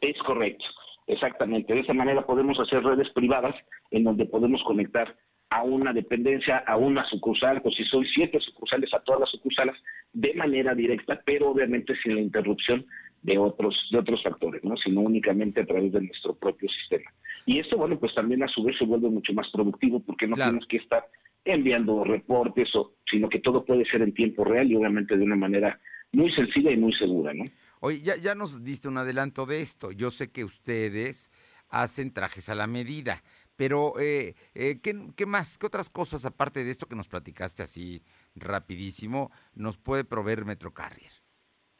[0.00, 0.64] Es correcto,
[1.06, 1.74] exactamente.
[1.74, 3.54] De esa manera podemos hacer redes privadas
[3.90, 5.16] en donde podemos conectar
[5.50, 9.74] a una dependencia, a una sucursal, o si son siete sucursales, a todas las sucursales,
[10.12, 12.86] de manera directa, pero obviamente sin la interrupción
[13.28, 14.76] de otros, de otros factores, ¿no?
[14.76, 17.10] sino únicamente a través de nuestro propio sistema.
[17.46, 20.34] Y esto, bueno, pues también a su vez se vuelve mucho más productivo porque no
[20.34, 21.04] tenemos que estar
[21.44, 25.36] enviando reportes, o, sino que todo puede ser en tiempo real y obviamente de una
[25.36, 25.78] manera
[26.12, 27.44] muy sencilla y muy segura, ¿no?
[27.80, 29.92] Oye, ya, ya nos diste un adelanto de esto.
[29.92, 31.30] Yo sé que ustedes
[31.68, 33.22] hacen trajes a la medida,
[33.56, 37.62] pero eh, eh, ¿qué, ¿qué, más, qué otras cosas aparte de esto que nos platicaste
[37.62, 38.02] así
[38.34, 41.17] rapidísimo nos puede proveer Metrocarrier?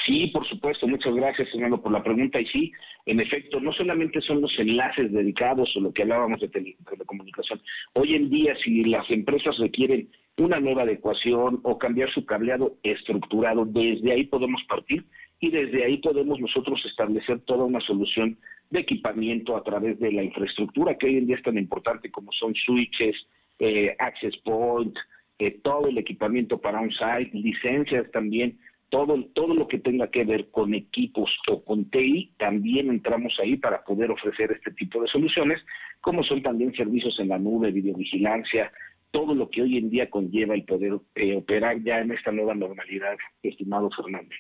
[0.08, 2.40] Sí, por supuesto, muchas gracias, Fernando, por la pregunta.
[2.40, 2.72] Y sí,
[3.04, 7.60] en efecto, no solamente son los enlaces dedicados o lo que hablábamos de telecomunicación.
[7.92, 13.66] Hoy en día, si las empresas requieren una nueva adecuación o cambiar su cableado estructurado,
[13.66, 15.04] desde ahí podemos partir
[15.40, 18.38] y desde ahí podemos nosotros establecer toda una solución
[18.70, 22.32] de equipamiento a través de la infraestructura que hoy en día es tan importante como
[22.32, 23.14] son switches,
[23.58, 24.96] eh, access point,
[25.38, 28.58] eh, todo el equipamiento para un site, licencias también
[28.90, 33.56] todo, todo lo que tenga que ver con equipos o con TI, también entramos ahí
[33.56, 35.60] para poder ofrecer este tipo de soluciones,
[36.00, 38.72] como son también servicios en la nube, videovigilancia,
[39.10, 42.54] todo lo que hoy en día conlleva el poder eh, operar ya en esta nueva
[42.54, 44.38] normalidad, estimado Fernández.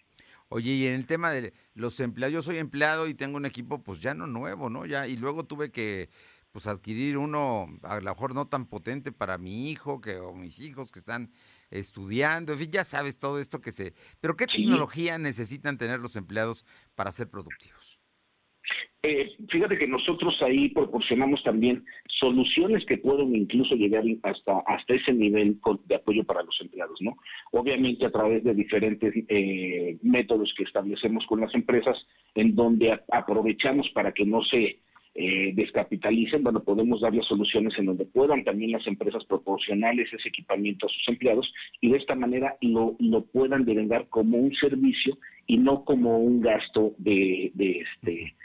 [0.50, 3.82] Oye, y en el tema de los empleados, yo soy empleado y tengo un equipo
[3.82, 4.86] pues ya no nuevo, ¿no?
[4.86, 6.08] Ya, y luego tuve que
[6.52, 10.58] pues adquirir uno a lo mejor no tan potente para mi hijo que o mis
[10.60, 11.30] hijos que están
[11.70, 13.94] estudiando, en fin, ya sabes todo esto que se...
[14.20, 17.98] Pero ¿qué tecnología necesitan tener los empleados para ser productivos?
[19.02, 21.84] Eh, fíjate que nosotros ahí proporcionamos también
[22.18, 27.16] soluciones que pueden incluso llegar hasta, hasta ese nivel de apoyo para los empleados, ¿no?
[27.52, 31.96] Obviamente a través de diferentes eh, métodos que establecemos con las empresas,
[32.34, 34.80] en donde aprovechamos para que no se
[35.20, 40.86] eh, descapitalicen, bueno, podemos darles soluciones en donde puedan también las empresas proporcionarles ese equipamiento
[40.86, 45.56] a sus empleados y de esta manera lo, lo puedan devengar como un servicio y
[45.56, 48.36] no como un gasto de, de este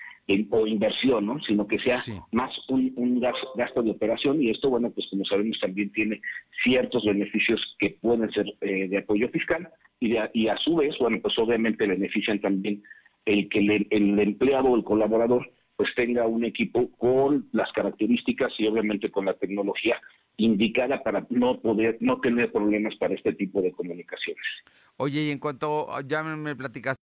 [0.49, 1.39] o inversión, ¿no?
[1.41, 1.99] sino que sea
[2.31, 6.21] más un, un gasto, de operación y esto, bueno, pues como sabemos también tiene
[6.63, 11.19] ciertos beneficios que pueden ser eh, de apoyo fiscal y, y a su vez, bueno,
[11.21, 12.81] pues obviamente benefician también
[13.25, 18.53] el que el, el empleado o el colaborador pues tenga un equipo con las características
[18.57, 19.99] y obviamente con la tecnología
[20.37, 24.43] indicada para no poder, no tener problemas para este tipo de comunicaciones.
[24.97, 27.03] Oye, y en cuanto, ya me platicaste.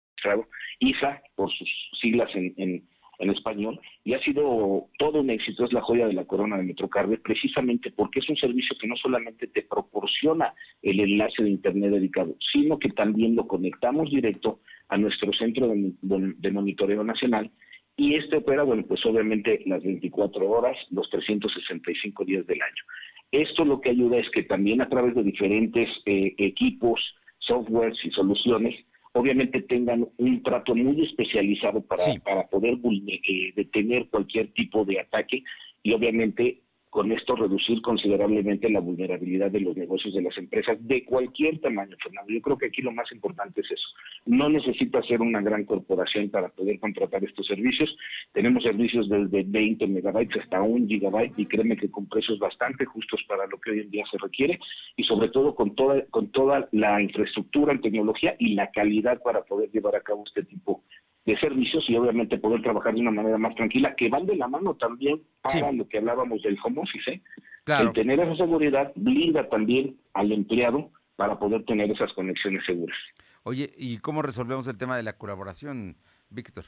[0.80, 1.68] ISA, por sus
[2.00, 6.12] siglas en, en, en español, y ha sido todo un éxito, es la joya de
[6.12, 11.00] la corona de Metrocarve, precisamente porque es un servicio que no solamente te proporciona el
[11.00, 16.50] enlace de Internet dedicado, sino que también lo conectamos directo a nuestro centro de, de
[16.50, 17.50] monitoreo nacional
[17.98, 22.84] y este opera, bueno, pues obviamente las 24 horas, los 365 días del año.
[23.32, 27.00] Esto lo que ayuda es que también a través de diferentes eh, equipos,
[27.40, 28.76] softwares y soluciones,
[29.14, 35.42] obviamente tengan un trato muy especializado para, para poder eh, detener cualquier tipo de ataque
[35.82, 41.04] y obviamente con esto reducir considerablemente la vulnerabilidad de los negocios de las empresas de
[41.04, 42.32] cualquier tamaño, Fernando.
[42.32, 43.88] Yo creo que aquí lo más importante es eso.
[44.26, 47.94] No necesita ser una gran corporación para poder contratar estos servicios.
[48.32, 53.22] Tenemos servicios desde 20 megabytes hasta un gigabyte y créeme que con precios bastante justos
[53.28, 54.58] para lo que hoy en día se requiere
[54.96, 59.42] y sobre todo con toda, con toda la infraestructura en tecnología y la calidad para
[59.42, 60.82] poder llevar a cabo este tipo
[61.24, 64.48] de servicios y obviamente poder trabajar de una manera más tranquila, que van de la
[64.48, 67.10] mano también para lo que hablábamos del home office.
[67.10, 67.22] ¿eh?
[67.66, 72.96] El tener esa seguridad blinda también al empleado para poder tener esas conexiones seguras.
[73.42, 75.96] Oye, ¿y cómo resolvemos el tema de la colaboración,
[76.30, 76.64] Víctor?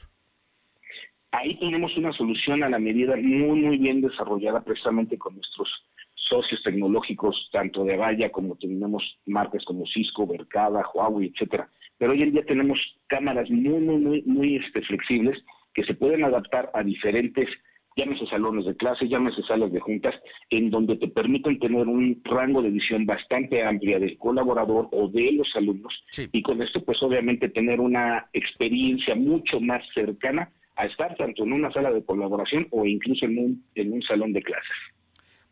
[1.31, 5.69] Ahí tenemos una solución a la medida muy, muy bien desarrollada precisamente con nuestros
[6.15, 11.69] socios tecnológicos, tanto de Valla como tenemos marcas como Cisco, Vercada, Huawei, etcétera
[12.01, 15.37] pero hoy en día tenemos cámaras muy, muy, muy, muy este, flexibles
[15.75, 17.47] que se pueden adaptar a diferentes,
[17.95, 20.15] llámese salones de clase, llámese salas de juntas,
[20.49, 25.31] en donde te permiten tener un rango de visión bastante amplia del colaborador o de
[25.33, 25.93] los alumnos,
[26.31, 31.53] y con esto pues obviamente tener una experiencia mucho más cercana a estar tanto en
[31.53, 34.75] una sala de colaboración o incluso en un, en un salón de clases.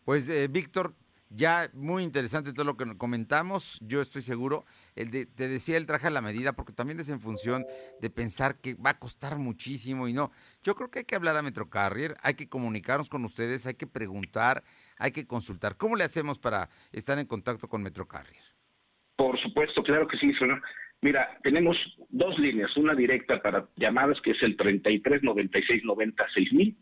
[0.04, 0.96] Pues eh, Víctor,
[1.30, 3.80] ya muy interesante todo lo que comentamos.
[3.82, 4.66] Yo estoy seguro.
[4.96, 7.66] El de, te decía el traje a la medida, porque también es en función
[8.02, 10.32] de pensar que va a costar muchísimo y no.
[10.64, 13.88] Yo creo que hay que hablar a Metrocarrier, hay que comunicarnos con ustedes, hay que
[13.88, 14.64] preguntar,
[14.98, 15.78] hay que consultar.
[15.78, 18.44] ¿Cómo le hacemos para estar en contacto con Metrocarrier?
[19.16, 20.32] Por supuesto, claro que sí,
[21.02, 21.78] Mira, tenemos
[22.10, 26.78] dos líneas, una directa para llamadas que es el 33 96 90 6000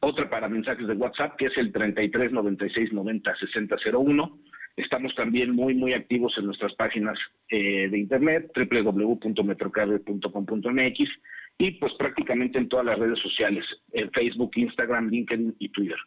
[0.00, 4.38] otra para mensajes de WhatsApp, que es el 33 96 90 60 01.
[4.76, 7.18] Estamos también muy, muy activos en nuestras páginas
[7.50, 11.10] eh, de internet, www.metrocarrier.com.mx
[11.58, 15.98] y pues prácticamente en todas las redes sociales, en Facebook, Instagram, LinkedIn y Twitter.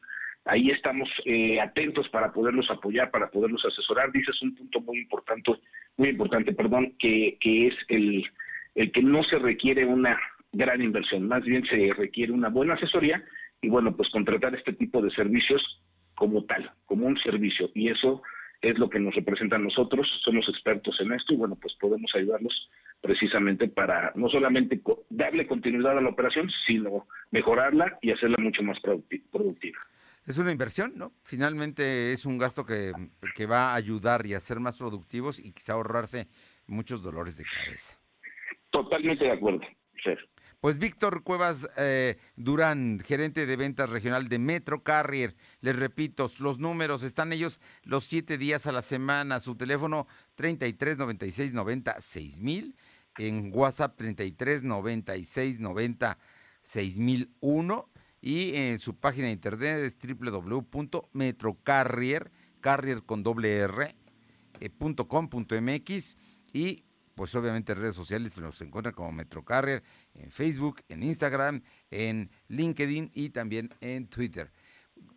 [0.46, 4.12] Ahí estamos eh, atentos para poderlos apoyar, para poderlos asesorar.
[4.12, 5.52] Dices un punto muy importante,
[5.98, 8.26] muy importante, perdón, que, que es el,
[8.76, 10.20] el que no se requiere una
[10.52, 13.24] gran inversión, más bien se requiere una buena asesoría
[13.64, 15.62] y bueno, pues contratar este tipo de servicios
[16.16, 17.72] como tal, como un servicio.
[17.74, 18.22] Y eso
[18.62, 22.12] es lo que nos representa a nosotros, somos expertos en esto y bueno, pues podemos
[22.14, 22.70] ayudarlos
[23.02, 28.78] precisamente para no solamente darle continuidad a la operación, sino mejorarla y hacerla mucho más
[28.80, 29.80] productiva.
[30.26, 31.12] Es una inversión, ¿no?
[31.24, 32.94] Finalmente es un gasto que,
[33.36, 36.28] que va a ayudar y a ser más productivos y quizá ahorrarse
[36.68, 37.98] muchos dolores de cabeza.
[38.70, 39.62] Totalmente de acuerdo.
[40.64, 45.36] Pues Víctor Cuevas eh, Durán, gerente de ventas regional de Metro Carrier.
[45.60, 49.42] Les repito, los números están ellos los siete días a la semana.
[49.42, 52.78] Su teléfono 33 96 90 6000.
[53.18, 56.18] En WhatsApp 33 96 90
[56.62, 57.90] 6001.
[58.22, 63.98] Y en su página de internet es www.metrocarrier, carrier con doble R,
[64.62, 64.70] eh,
[66.54, 71.62] y pues obviamente en redes sociales se nos encuentran como Metrocarrier, en Facebook, en Instagram,
[71.92, 74.52] en LinkedIn y también en Twitter.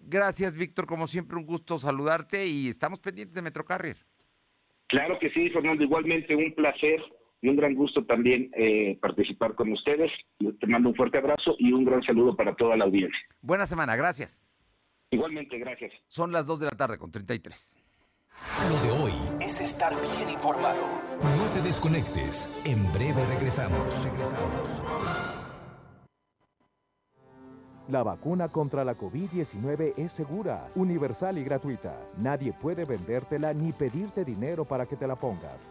[0.00, 0.86] Gracias, Víctor.
[0.86, 3.96] Como siempre, un gusto saludarte y estamos pendientes de Metrocarrier.
[4.88, 5.82] Claro que sí, Fernando.
[5.82, 7.00] Igualmente, un placer
[7.42, 10.10] y un gran gusto también eh, participar con ustedes.
[10.38, 13.18] Te mando un fuerte abrazo y un gran saludo para toda la audiencia.
[13.40, 14.46] Buena semana, gracias.
[15.10, 15.92] Igualmente, gracias.
[16.06, 17.85] Son las 2 de la tarde con 33.
[18.68, 20.82] Lo de hoy es estar bien informado.
[21.20, 22.50] No te desconectes.
[22.64, 24.04] En breve regresamos.
[24.04, 24.82] Regresamos.
[27.88, 31.96] La vacuna contra la COVID-19 es segura, universal y gratuita.
[32.16, 35.70] Nadie puede vendértela ni pedirte dinero para que te la pongas.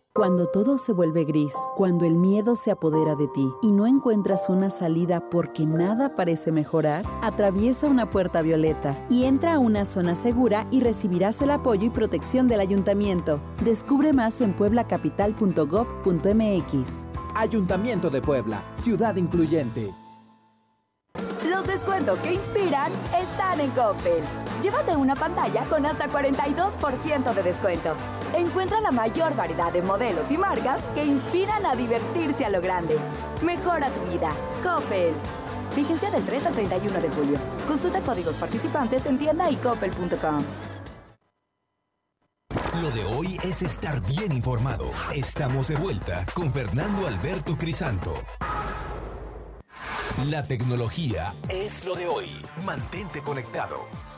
[0.13, 4.49] Cuando todo se vuelve gris, cuando el miedo se apodera de ti y no encuentras
[4.49, 10.15] una salida porque nada parece mejorar, atraviesa una puerta violeta y entra a una zona
[10.15, 13.39] segura y recibirás el apoyo y protección del ayuntamiento.
[13.63, 17.07] Descubre más en pueblacapital.gov.mx.
[17.33, 19.93] Ayuntamiento de Puebla, ciudad incluyente.
[21.49, 24.25] Los descuentos que inspiran están en Coppel.
[24.61, 27.95] Llévate una pantalla con hasta 42% de descuento.
[28.35, 32.95] Encuentra la mayor variedad de modelos y marcas que inspiran a divertirse a lo grande.
[33.41, 34.31] Mejora tu vida.
[34.61, 35.13] Coppel.
[35.75, 37.39] Vigencia del 3 al 31 de julio.
[37.67, 40.43] Consulta códigos participantes en tienda y coppel.com.
[42.83, 44.91] Lo de hoy es estar bien informado.
[45.13, 48.13] Estamos de vuelta con Fernando Alberto Crisanto.
[50.29, 52.29] La tecnología es lo de hoy.
[52.65, 54.10] Mantente conectado.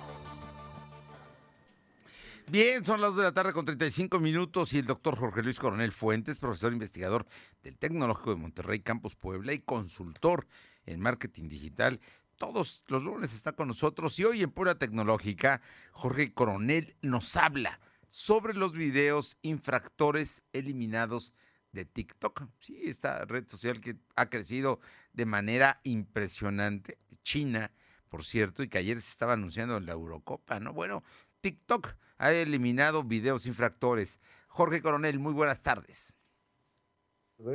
[2.54, 5.60] Bien, son las 2 de la tarde con 35 minutos y el doctor Jorge Luis
[5.60, 7.26] Coronel Fuentes, profesor investigador
[7.64, 10.46] del Tecnológico de Monterrey, Campus Puebla y consultor
[10.86, 12.00] en marketing digital.
[12.38, 15.62] Todos los lunes está con nosotros y hoy en Pura Tecnológica,
[15.94, 21.34] Jorge Coronel nos habla sobre los videos infractores eliminados
[21.72, 22.44] de TikTok.
[22.60, 24.80] Sí, esta red social que ha crecido
[25.14, 27.00] de manera impresionante.
[27.24, 27.72] China,
[28.10, 30.72] por cierto, y que ayer se estaba anunciando en la Eurocopa, ¿no?
[30.72, 31.04] Bueno,
[31.44, 34.22] TikTok ha eliminado videos infractores.
[34.48, 36.18] Jorge Coronel, muy buenas tardes.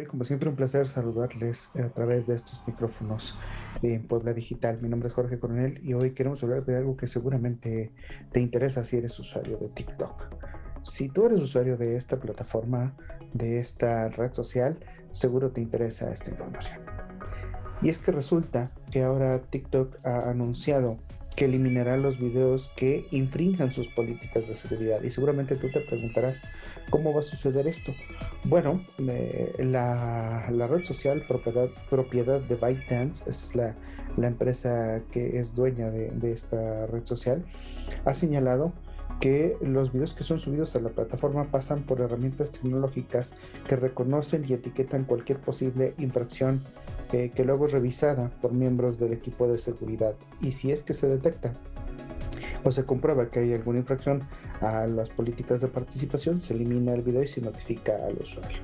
[0.09, 3.39] Como siempre, un placer saludarles a través de estos micrófonos
[3.81, 4.83] en Puebla Digital.
[4.83, 7.95] Mi nombre es Jorge Coronel y hoy queremos hablar de algo que seguramente
[8.31, 10.35] te interesa si eres usuario de TikTok.
[10.83, 12.95] Si tú eres usuario de esta plataforma,
[13.33, 14.79] de esta red social,
[15.13, 16.83] seguro te interesa esta información.
[17.81, 20.99] Y es que resulta que ahora TikTok ha anunciado
[21.39, 25.01] que eliminará los videos que infrinjan sus políticas de seguridad.
[25.05, 26.43] Y seguramente tú te preguntarás,
[26.91, 27.95] ¿cómo va a suceder esto?
[28.43, 33.77] Bueno, eh, la, red social propiedad, propiedad de ByteDance, esa es la,
[34.27, 37.45] empresa que es dueña de, de esta red social,
[38.05, 38.73] ha señalado
[39.21, 43.33] que los videos que son subidos a la plataforma pasan por herramientas tecnológicas
[43.69, 46.65] que reconocen y etiquetan cualquier posible infracción
[47.09, 50.15] que luego es revisada por miembros del equipo de seguridad.
[50.41, 51.55] Y si es que se detecta
[52.65, 54.29] o se comprueba que hay alguna infracción
[54.61, 58.59] a las políticas de participación, se elimina el video y se notifica al usuario.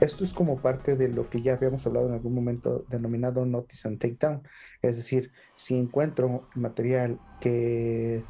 [0.00, 3.88] Esto es como parte de lo que ya habíamos hablado en algún momento denominado Notice
[3.88, 4.42] and Takedown.
[4.82, 8.22] Es decir, si encuentro material que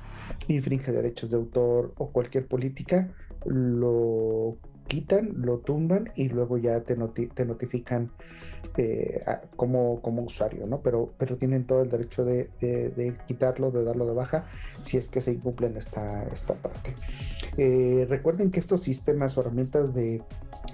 [0.48, 3.12] infringe derechos de autor o cualquier política,
[3.44, 4.58] lo
[4.90, 8.10] quitan, lo tumban y luego ya te, notifican
[8.76, 9.22] eh,
[9.54, 10.80] como, usuario, ¿no?
[10.80, 12.50] Pero, tienen todo el derecho de,
[13.28, 14.46] quitarlo, de darlo de baja,
[14.82, 16.26] si es que se incumplen esta,
[16.60, 16.94] parte.
[17.56, 19.94] Eh, recuerden que estos sistemas o herramientas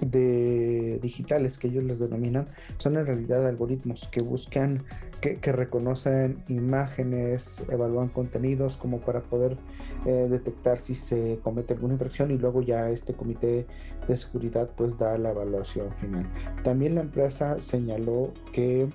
[0.01, 2.47] digitales que ellos les denominan
[2.79, 4.83] son en realidad algoritmos que buscan
[5.19, 9.57] que, reconocen imágenes, evalúan contenidos como para poder
[10.05, 13.65] eh, detectar si se comete alguna infracción y luego ya este comité
[14.07, 16.25] de seguridad pues da la evaluación final.
[16.63, 18.87] También la empresa señaló que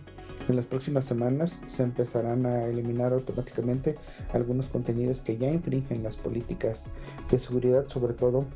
[0.48, 3.96] en las próximas semanas se empezarán a eliminar automáticamente
[4.32, 6.88] algunos contenidos que ya infringen las políticas
[7.30, 8.46] de seguridad, sobre todo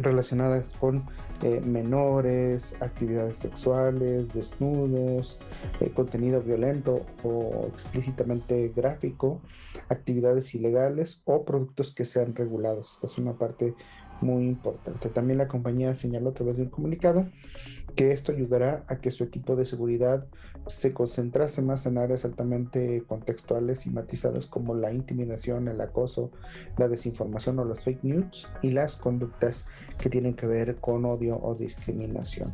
[0.00, 1.04] relacionadas con
[1.42, 5.38] eh, menores, actividades sexuales, desnudos,
[5.80, 9.40] eh, contenido violento o explícitamente gráfico,
[9.88, 12.92] actividades ilegales o productos que sean regulados.
[12.92, 13.74] Esta es una parte
[14.20, 15.08] muy importante.
[15.08, 17.26] También la compañía señaló a través de un comunicado
[17.92, 20.26] que esto ayudará a que su equipo de seguridad
[20.66, 26.30] se concentrase más en áreas altamente contextuales y matizadas como la intimidación, el acoso,
[26.76, 29.64] la desinformación o las fake news y las conductas
[29.98, 32.52] que tienen que ver con odio o discriminación.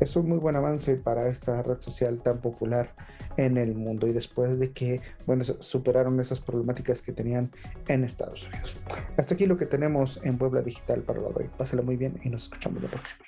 [0.00, 2.94] Es un muy buen avance para esta red social tan popular
[3.36, 7.50] en el mundo y después de que, bueno, superaron esas problemáticas que tenían
[7.86, 8.76] en Estados Unidos.
[9.16, 11.50] Hasta aquí lo que tenemos en Puebla Digital para de hoy.
[11.56, 13.24] Pásalo muy bien y nos escuchamos la próxima.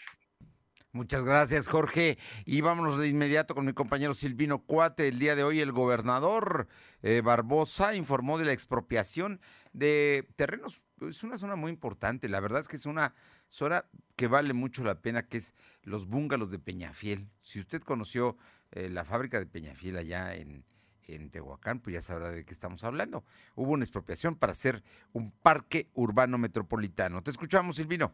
[0.92, 2.18] Muchas gracias, Jorge.
[2.44, 5.06] Y vámonos de inmediato con mi compañero Silvino Cuate.
[5.06, 6.66] El día de hoy el gobernador
[7.02, 9.40] eh, Barbosa informó de la expropiación
[9.72, 10.82] de terrenos.
[11.02, 12.28] Es una zona muy importante.
[12.28, 13.14] La verdad es que es una
[13.46, 13.84] zona
[14.16, 17.30] que vale mucho la pena, que es los búngalos de Peñafiel.
[17.40, 18.36] Si usted conoció
[18.72, 20.64] eh, la fábrica de Peñafiel allá en,
[21.06, 23.24] en Tehuacán, pues ya sabrá de qué estamos hablando.
[23.54, 24.82] Hubo una expropiación para hacer
[25.12, 27.22] un parque urbano metropolitano.
[27.22, 28.12] Te escuchamos, Silvino.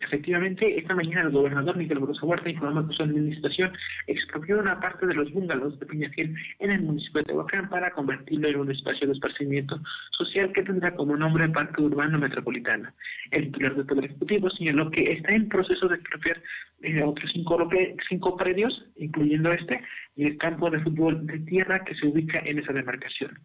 [0.00, 3.72] Efectivamente, esta mañana el gobernador Miguel Barroso Huerta informó que su administración
[4.06, 8.48] expropió una parte de los bungalows de Peñafiel en el municipio de Tehuacán para convertirlo
[8.48, 9.80] en un espacio de esparcimiento
[10.12, 12.88] social que tendrá como nombre Parque Urbano Metropolitano.
[13.32, 16.40] El titular del Poder Ejecutivo señaló que está en proceso de expropiar
[16.82, 17.68] eh, otros cinco,
[18.08, 19.82] cinco predios, incluyendo este,
[20.14, 23.36] y el campo de fútbol de tierra que se ubica en esa demarcación.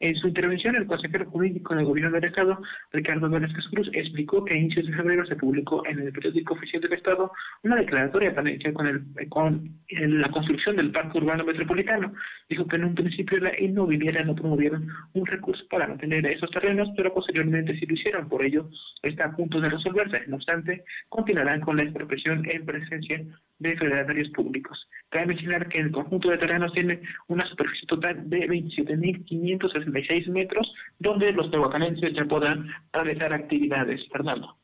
[0.00, 2.58] En su intervención, el consejero jurídico del gobierno del Estado,
[2.90, 6.80] Ricardo Velázquez Cruz, explicó que a inicios de febrero se publicó en el periódico oficial
[6.80, 7.30] del Estado
[7.64, 12.14] una declaratoria para con, el, con la construcción del Parque Urbano Metropolitano.
[12.48, 16.88] Dijo que en un principio la inmobiliaria no promovieron un recurso para mantener esos terrenos,
[16.96, 18.26] pero posteriormente sí lo hicieron.
[18.26, 18.70] Por ello,
[19.02, 20.22] está a punto de resolverse.
[20.28, 23.22] No obstante, continuarán con la expropiación en presencia
[23.60, 24.88] de federatarios públicos.
[25.10, 31.30] Cabe mencionar que el conjunto de terrenos tiene una superficie total de 27.566 metros, donde
[31.32, 34.00] los tehuacanenses ya podrán realizar actividades.
[34.10, 34.56] Fernando.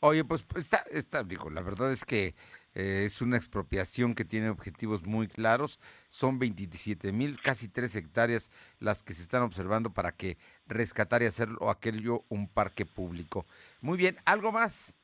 [0.00, 2.34] Oye, pues está, está digo, la verdad es que
[2.74, 5.80] eh, es una expropiación que tiene objetivos muy claros.
[6.08, 10.36] Son 27 mil, casi 3 hectáreas las que se están observando para que
[10.66, 13.46] rescatar y hacer aquello un parque público.
[13.80, 14.98] Muy bien, ¿algo más?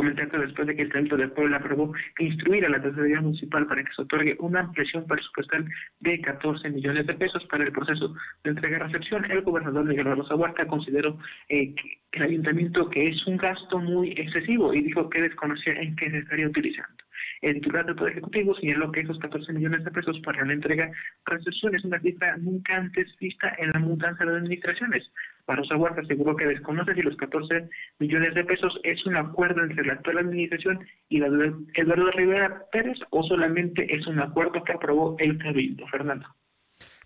[0.00, 3.84] Comentando después de que el Centro de Puebla aprobó instruir a la Tesorería Municipal para
[3.84, 5.68] que se otorgue una ampliación presupuestal
[6.00, 10.66] de 14 millones de pesos para el proceso de entrega-recepción, el gobernador Miguel Barroso Huerta
[10.66, 11.18] consideró
[11.50, 15.94] eh, que el ayuntamiento que es un gasto muy excesivo y dijo que desconocía en
[15.96, 17.04] qué se estaría utilizando.
[17.42, 20.90] El titular del Poder Ejecutivo señaló que esos 14 millones de pesos para la entrega
[21.26, 25.10] recepción es una cifra nunca antes vista en la mudanza de administraciones.
[25.50, 29.84] Barroso Huerta aseguró que desconoce si los 14 millones de pesos es un acuerdo entre
[29.84, 30.78] la actual administración
[31.08, 35.88] y la Eduardo Rivera Pérez o solamente es un acuerdo que aprobó el Cabildo.
[35.88, 36.24] Fernando.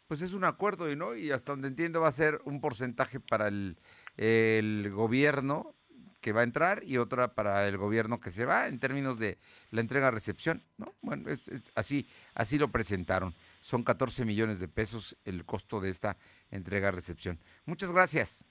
[0.06, 1.16] Pues es un acuerdo, ¿no?
[1.16, 3.78] Y hasta donde entiendo va a ser un porcentaje para el,
[4.18, 5.74] el gobierno
[6.24, 9.36] que va a entrar y otra para el gobierno que se va en términos de
[9.70, 10.94] la entrega-recepción, ¿no?
[11.02, 13.34] Bueno, es, así, así lo presentaron.
[13.60, 16.16] Son 14 millones de pesos el costo de esta
[16.54, 17.40] entrega-recepción.
[17.66, 18.44] Muchas gracias.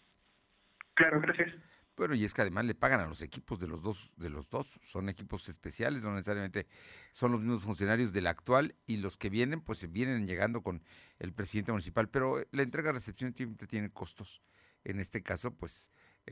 [0.93, 1.53] Claro, gracias.
[1.95, 4.49] Bueno, y es que además le pagan a los equipos de los dos, de los
[4.49, 6.67] dos, son equipos especiales, no necesariamente
[7.11, 10.83] son los mismos funcionarios del actual y los que vienen, pues vienen llegando con
[11.19, 14.41] el presidente municipal, pero la entrega-recepción siempre tiene costos.
[14.83, 15.91] En este caso, pues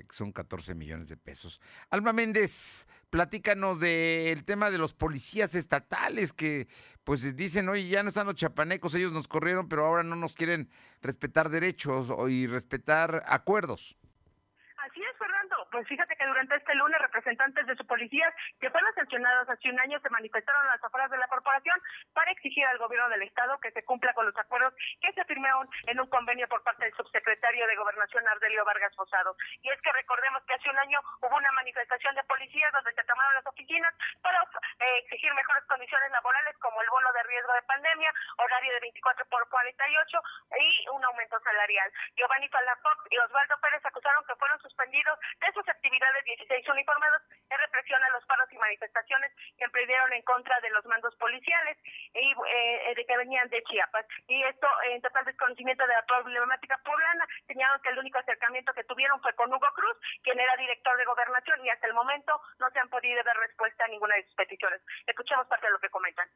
[0.09, 1.61] son 14 millones de pesos.
[1.89, 6.67] Alma Méndez, platícanos del tema de los policías estatales que
[7.03, 10.33] pues dicen, oye, ya no están los chapanecos, ellos nos corrieron, pero ahora no nos
[10.35, 10.69] quieren
[11.01, 13.97] respetar derechos y respetar acuerdos.
[15.71, 19.79] Pues fíjate que durante este lunes representantes de su policías que fueron sancionados hace un
[19.79, 21.79] año se manifestaron a las afueras de la corporación
[22.13, 25.69] para exigir al gobierno del estado que se cumpla con los acuerdos que se firmaron
[25.87, 29.35] en un convenio por parte del subsecretario de Gobernación Ardelio Vargas Posado.
[29.61, 33.03] Y es que recordemos que hace un año hubo una manifestación de policías donde se
[33.03, 37.61] tomaron las oficinas para eh, exigir mejores condiciones laborales como el bono de riesgo de
[37.63, 40.21] pandemia, horario de 24 por 48
[40.59, 41.91] y un aumento salarial.
[42.17, 48.01] Giovanni Palafox y Osvaldo Pérez acusaron que fueron suspendidos de actividades 16 uniformados en represión
[48.03, 51.77] a los paros y manifestaciones que emprendieron en contra de los mandos policiales
[52.13, 54.05] y eh, de que venían de Chiapas.
[54.27, 57.27] Y esto en total desconocimiento de la problemática poblana.
[57.47, 61.05] Señalaron que el único acercamiento que tuvieron fue con Hugo Cruz, quien era director de
[61.05, 64.35] gobernación, y hasta el momento no se han podido dar respuesta a ninguna de sus
[64.35, 64.81] peticiones.
[65.05, 66.27] Escuchemos parte de lo que comentan.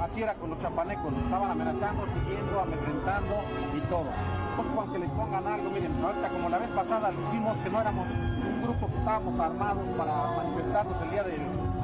[0.00, 3.34] Así era con los chapanecos, nos estaban amenazando, siguiendo, amedrentando
[3.74, 4.35] y todo
[4.76, 7.80] pues que les pongan algo, miren, ahorita como la vez pasada lo hicimos, que no
[7.80, 11.38] éramos un grupo que estábamos armados para manifestarnos el día de,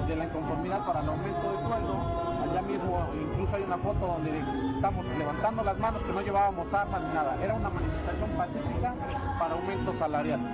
[0.06, 4.38] de la inconformidad para el aumento de sueldo, allá mismo incluso hay una foto donde
[4.74, 8.94] estamos levantando las manos que no llevábamos armas ni nada, era una manifestación pacífica
[9.38, 10.40] para aumento salarial.
[10.40, 10.52] La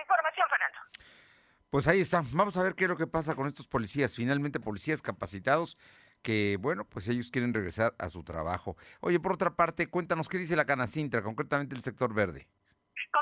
[0.00, 0.78] información, Fernando.
[1.68, 2.24] Pues ahí está.
[2.32, 4.16] Vamos a ver qué es lo que pasa con estos policías.
[4.16, 5.76] Finalmente, policías capacitados
[6.22, 8.76] que, bueno, pues ellos quieren regresar a su trabajo.
[9.00, 12.48] Oye, por otra parte, cuéntanos qué dice la Canacintra, concretamente el sector verde.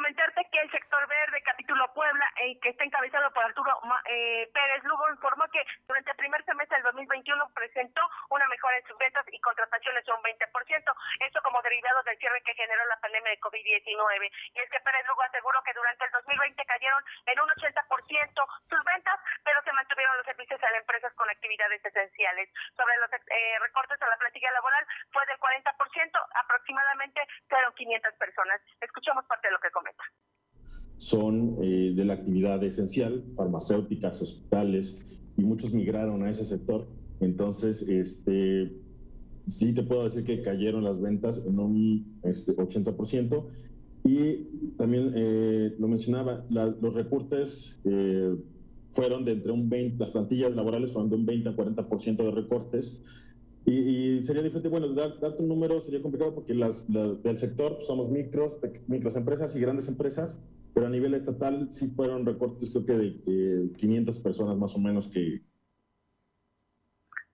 [0.08, 3.76] Comentarte que el sector verde, capítulo Puebla, eh, que está encabezado por Arturo
[4.08, 8.00] eh, Pérez Lugo, informó que durante el primer semestre del 2021 presentó
[8.30, 12.40] una mejora en sus ventas y contrataciones de un 20%, esto como derivado del cierre
[12.40, 14.32] que generó la pandemia de COVID-19.
[14.54, 18.84] Y es que Pérez Lugo aseguró que durante el 2020 cayeron en un 80% sus
[18.84, 22.48] ventas, pero se mantuvieron los servicios a las empresas con actividades esenciales.
[22.74, 25.68] Sobre los eh, recortes a la plantilla laboral fue del 40%,
[26.32, 28.62] aproximadamente fueron 500 personas.
[28.80, 29.97] Escuchamos parte de lo que comenta
[30.98, 34.96] son eh, de la actividad esencial, farmacéuticas, hospitales,
[35.36, 36.86] y muchos migraron a ese sector.
[37.20, 38.72] Entonces, este,
[39.46, 43.44] sí te puedo decir que cayeron las ventas en un este, 80%.
[44.04, 48.34] Y también eh, lo mencionaba, los recortes eh,
[48.92, 52.30] fueron de entre un 20, las plantillas laborales fueron de un 20 a 40% de
[52.30, 52.96] recortes.
[53.70, 58.10] Y, sería diferente, bueno, dar, darte un número sería complicado porque las, del sector somos
[58.10, 58.56] micros,
[58.86, 60.38] micros empresas y grandes empresas,
[60.74, 65.06] pero a nivel estatal sí fueron recortes creo que de 500 personas más o menos
[65.08, 65.42] que...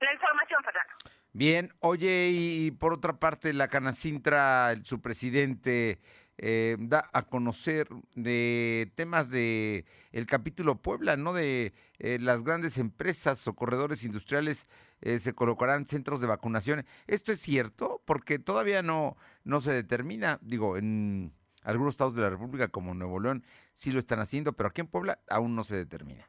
[0.00, 0.92] La información, Fernando.
[1.32, 6.00] Bien, oye, y por otra parte, la Canacintra, su presidente,
[6.38, 11.32] eh, da a conocer de temas de el capítulo Puebla, ¿no?
[11.32, 14.68] De eh, las grandes empresas o corredores industriales
[15.00, 16.84] eh, se colocarán centros de vacunación.
[17.06, 18.02] ¿Esto es cierto?
[18.04, 21.32] Porque todavía no, no se determina, digo, en
[21.62, 24.88] algunos estados de la República como Nuevo León sí lo están haciendo, pero aquí en
[24.88, 26.28] Puebla aún no se determina.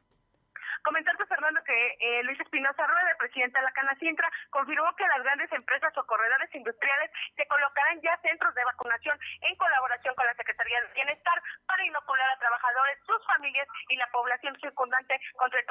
[2.16, 6.54] Eh, Luis Espinosa Rueda, presidente de la Canacintra, confirmó que las grandes empresas o corredores
[6.54, 11.84] industriales se colocarán ya centros de vacunación en colaboración con la Secretaría de Bienestar para
[11.84, 15.66] inocular a trabajadores, sus familias y la población circundante contra el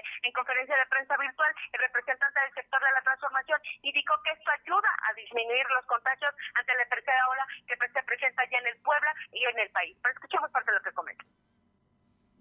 [0.00, 0.26] COVID-19.
[0.26, 4.50] En conferencia de prensa virtual, el representante del sector de la transformación indicó que esto
[4.50, 8.78] ayuda a disminuir los contagios ante la tercera ola que se presenta ya en el
[8.80, 9.96] Puebla y en el país.
[10.02, 11.24] Pero escuchemos parte de lo que comenta.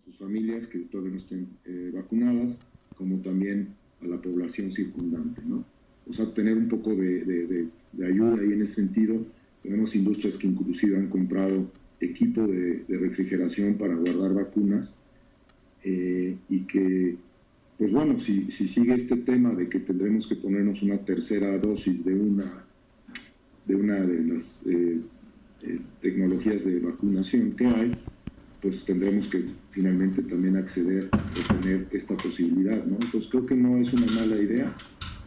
[0.05, 2.59] Sus familias que todavía no estén eh, vacunadas
[2.95, 5.63] como también a la población circundante, ¿no?
[6.09, 7.69] O sea, tener un poco de,
[8.01, 9.23] ayuda ahí en ese sentido.
[9.61, 14.97] Tenemos industrias que inclusive han comprado equipo de, refrigeración para guardar vacunas
[15.83, 17.15] eh, y que,
[17.77, 22.13] pues bueno, si, sigue este tema de que tendremos que ponernos una tercera dosis de
[22.13, 22.65] una
[23.65, 24.99] de, una de las eh,
[25.61, 28.03] eh, tecnologías de vacunación que hay,
[28.61, 32.97] pues tendremos que finalmente también acceder a tener esta posibilidad, ¿no?
[32.99, 34.75] Entonces creo que no es una mala idea,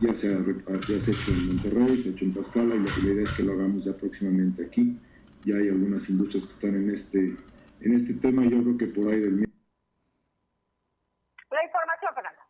[0.00, 3.32] ya se ha, hecho en Monterrey, se ha hecho en Tlaxcala y la, idea es
[3.32, 4.98] que lo hagamos ya próximamente aquí.
[5.44, 7.36] Ya hay algunas industrias que están en este,
[7.80, 9.40] en este tema y yo creo que por ahí del...
[11.50, 12.42] La información, Fernando.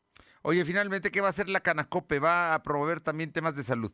[0.42, 2.18] Oye, finalmente, ¿qué va a hacer la Canacope?
[2.18, 3.92] ¿Va a promover también temas de salud?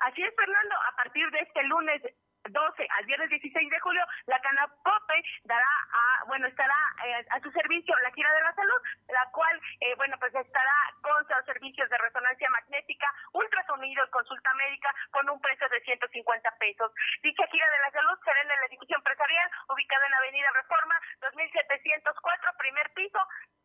[0.00, 0.74] Así es, Fernando.
[0.90, 2.02] A partir de este lunes
[2.50, 6.74] 12 al viernes 16 de julio, la Canapope dará a, bueno, estará
[7.06, 10.74] eh, a su servicio la gira de la salud, la cual, eh, bueno, pues estará
[11.02, 16.50] con los servicios de resonancia magnética, ultrasonido y consulta médica con un precio de 150
[16.58, 16.90] pesos.
[17.22, 22.50] Dicha gira de la salud será en el edificio empresarial ubicado en Avenida Reforma 2704,
[22.58, 23.18] primer piso,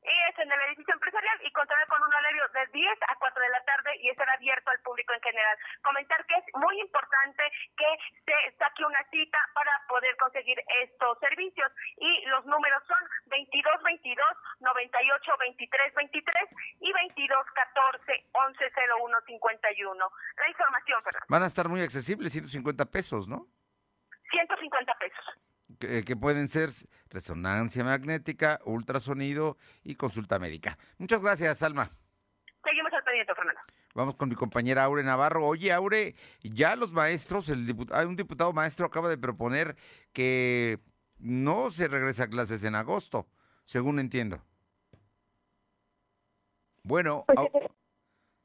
[0.07, 3.49] es en el edificio empresarial y contará con un horario de 10 a 4 de
[3.49, 5.57] la tarde y estará abierto al público en general.
[5.83, 7.43] Comentar que es muy importante
[7.75, 7.89] que
[8.25, 14.25] se saque una cita para poder conseguir estos servicios y los números son 22 22
[14.59, 16.35] 98 23 23
[16.81, 20.11] y 22 14 11 01 51.
[20.37, 21.25] La información, Fernando.
[21.29, 23.47] Van a estar muy accesibles, 150 pesos, ¿no?
[24.31, 25.46] 150 pesos
[25.77, 26.69] que, pueden ser
[27.09, 30.77] resonancia magnética, ultrasonido y consulta médica.
[30.97, 31.91] Muchas gracias, Alma.
[32.63, 33.61] Seguimos al pendiente, Fernando.
[33.93, 35.45] Vamos con mi compañera Aure Navarro.
[35.45, 39.75] Oye, Aure, ya los maestros, el diputado, un diputado maestro acaba de proponer
[40.13, 40.79] que
[41.19, 43.27] no se regrese a clases en agosto,
[43.63, 44.43] según entiendo.
[46.83, 47.67] Bueno, pues,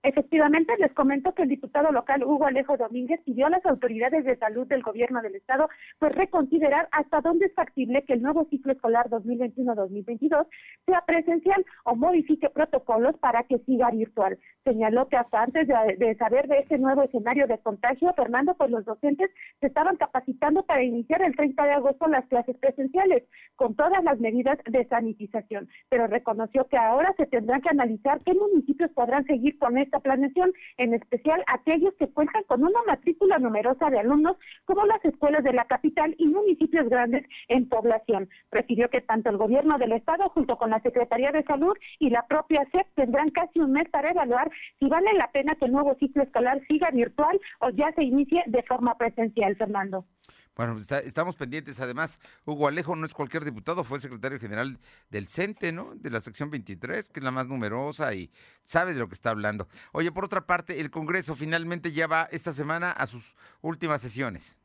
[0.04, 4.36] Efectivamente, les comento que el diputado local Hugo Alejo Domínguez pidió a las autoridades de
[4.36, 5.68] salud del gobierno del estado
[6.00, 10.46] pues reconsiderar hasta dónde es factible que el nuevo ciclo escolar 2021-2022
[10.86, 14.38] sea presencial o modifique protocolos para que siga virtual.
[14.64, 18.84] Señaló que hasta antes de, saber de este nuevo escenario de contagio, Fernando, pues los
[18.84, 19.30] docentes
[19.60, 23.22] se estaban capacitando para iniciar el 30 de agosto las clases presenciales
[23.54, 28.34] con todas las medidas de sanitización, pero reconoció que ahora se tendrán que analizar qué
[28.34, 33.90] municipios podrán seguir con esta planeación, en especial aquellos que cuentan con una matrícula numerosa
[33.90, 38.30] de alumnos, como las escuelas de la capital y municipios grandes en población.
[38.50, 42.26] Refirió que tanto el gobierno del Estado, junto con la Secretaría de Salud y la
[42.26, 45.94] propia SEP, tendrán casi un mes para evaluar si vale la pena que el nuevo
[45.96, 50.06] ciclo escolar siga virtual o ya se inicie de forma presencial, Fernando.
[50.54, 51.80] Bueno, estamos pendientes.
[51.80, 54.78] Además, Hugo Alejo no es cualquier diputado, fue secretario general
[55.10, 55.94] del CENTE, ¿no?
[55.94, 58.30] De la sección 23, que es la más numerosa y
[58.64, 59.68] sabe de lo que está hablando.
[59.92, 64.58] Oye, por otra parte, el Congreso finalmente ya va esta semana a sus últimas sesiones.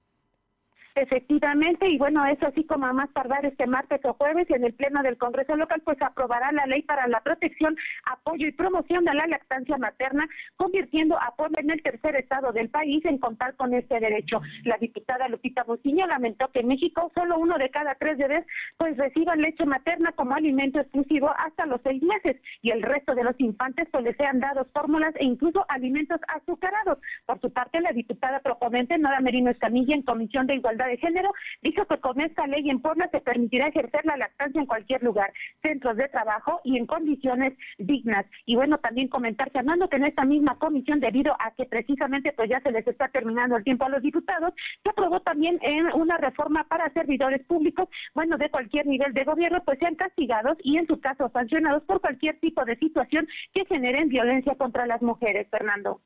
[0.99, 4.73] Efectivamente, y bueno, eso así como a más tardar este martes o jueves, en el
[4.73, 9.13] Pleno del Congreso local, pues aprobará la ley para la protección, apoyo y promoción de
[9.13, 13.75] la lactancia materna, convirtiendo a Puebla en el tercer estado del país en contar con
[13.75, 14.41] este derecho.
[14.63, 18.43] La diputada Lupita Buciño lamentó que en México solo uno de cada tres bebés
[18.77, 23.23] pues reciba leche materna como alimento exclusivo hasta los seis meses, y el resto de
[23.23, 26.97] los infantes pues les sean dados fórmulas e incluso alimentos azucarados.
[27.27, 31.31] Por su parte, la diputada proponente Nora Merino Escamilla en Comisión de Igualdad de Género,
[31.61, 35.31] dijo que con esta ley en Puebla se permitirá ejercer la lactancia en cualquier lugar,
[35.61, 38.25] centros de trabajo y en condiciones dignas.
[38.45, 42.49] Y bueno, también comentar, Fernando, que en esta misma comisión, debido a que precisamente pues
[42.49, 46.17] ya se les está terminando el tiempo a los diputados, se aprobó también en una
[46.17, 50.87] reforma para servidores públicos, bueno, de cualquier nivel de gobierno, pues sean castigados y en
[50.87, 56.01] su caso sancionados por cualquier tipo de situación que generen violencia contra las mujeres, Fernando.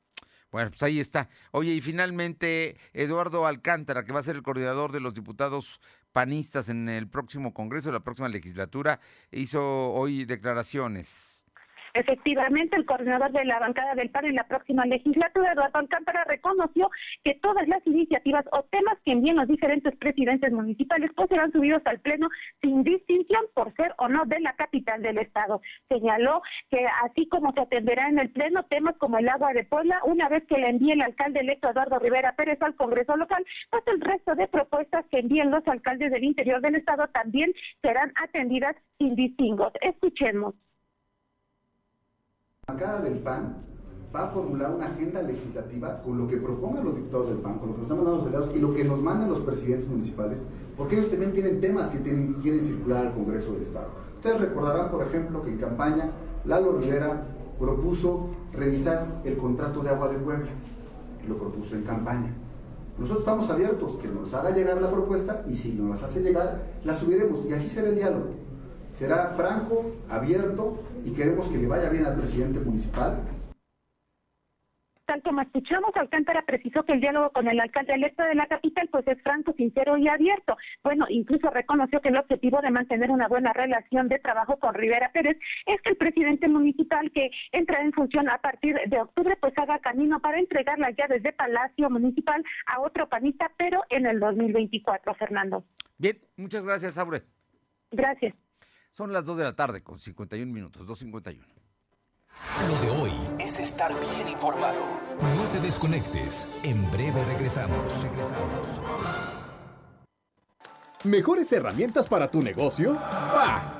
[0.51, 1.29] Bueno, pues ahí está.
[1.51, 5.79] Oye, y finalmente, Eduardo Alcántara, que va a ser el coordinador de los diputados
[6.11, 8.99] panistas en el próximo Congreso, la próxima legislatura,
[9.31, 11.40] hizo hoy declaraciones.
[11.93, 16.89] Efectivamente, el coordinador de la bancada del PAN en la próxima legislatura, Eduardo Alcántara, reconoció
[17.23, 21.81] que todas las iniciativas o temas que envíen los diferentes presidentes municipales pues serán subidos
[21.85, 22.29] al Pleno
[22.61, 25.61] sin distinción por ser o no de la capital del Estado.
[25.89, 29.99] Señaló que así como se atenderá en el Pleno temas como el agua de Puebla,
[30.05, 33.83] una vez que le envíe el alcalde electo Eduardo Rivera Pérez al Congreso local, pues
[33.87, 38.75] el resto de propuestas que envíen los alcaldes del interior del Estado también serán atendidas
[38.97, 39.73] sin distingos.
[39.81, 40.55] Escuchemos
[42.71, 43.57] bancada del PAN
[44.13, 47.69] va a formular una agenda legislativa con lo que propongan los diputados del PAN, con
[47.69, 50.41] lo que nos están mandando los delegados y lo que nos mandan los presidentes municipales,
[50.75, 53.87] porque ellos también tienen temas que tienen, quieren circular al Congreso del Estado.
[54.17, 56.11] Ustedes recordarán, por ejemplo, que en campaña
[56.45, 57.23] Lalo Rivera
[57.59, 60.49] propuso revisar el contrato de agua de Puebla,
[61.27, 62.33] lo propuso en campaña.
[62.97, 66.61] Nosotros estamos abiertos, que nos haga llegar la propuesta y si nos las hace llegar,
[66.83, 68.41] la subiremos y así será el diálogo
[69.01, 70.75] será franco, abierto
[71.05, 73.21] y queremos que le vaya bien al presidente municipal.
[75.11, 78.87] Tal como escuchamos, Alcántara precisó que el diálogo con el alcalde electo de la capital
[78.89, 80.55] pues es franco, sincero y abierto.
[80.83, 85.11] Bueno, incluso reconoció que el objetivo de mantener una buena relación de trabajo con Rivera
[85.11, 89.53] Pérez es que el presidente municipal que entra en función a partir de octubre pues
[89.57, 94.17] haga camino para entregar las llaves de Palacio Municipal a otro panista, pero en el
[94.17, 95.65] 2024, Fernando.
[95.97, 97.23] Bien, muchas gracias, Aure.
[97.91, 98.33] Gracias.
[98.91, 101.39] Son las 2 de la tarde con 51 minutos, 2.51.
[102.67, 104.99] Lo de hoy es estar bien informado.
[105.21, 106.49] No te desconectes.
[106.63, 108.03] En breve regresamos.
[108.03, 108.81] Regresamos.
[111.05, 112.95] ¿Mejores herramientas para tu negocio?
[112.95, 113.79] ¡Bah!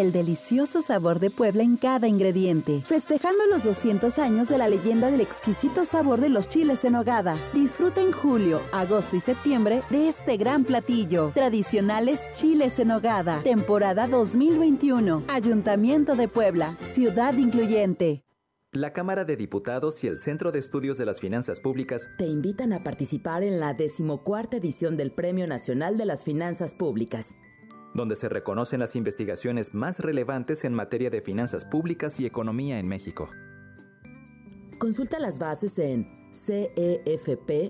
[0.00, 5.10] El delicioso sabor de Puebla en cada ingrediente, festejando los 200 años de la leyenda
[5.10, 7.36] del exquisito sabor de los chiles en hogada.
[7.52, 11.30] Disfruta en julio, agosto y septiembre de este gran platillo.
[11.34, 15.24] Tradicionales chiles en hogada, temporada 2021.
[15.28, 18.24] Ayuntamiento de Puebla, ciudad incluyente.
[18.72, 22.72] La Cámara de Diputados y el Centro de Estudios de las Finanzas Públicas te invitan
[22.72, 27.34] a participar en la decimocuarta edición del Premio Nacional de las Finanzas Públicas
[27.94, 32.88] donde se reconocen las investigaciones más relevantes en materia de finanzas públicas y economía en
[32.88, 33.28] México.
[34.78, 37.60] Consulta las bases en cefp.gov.mx.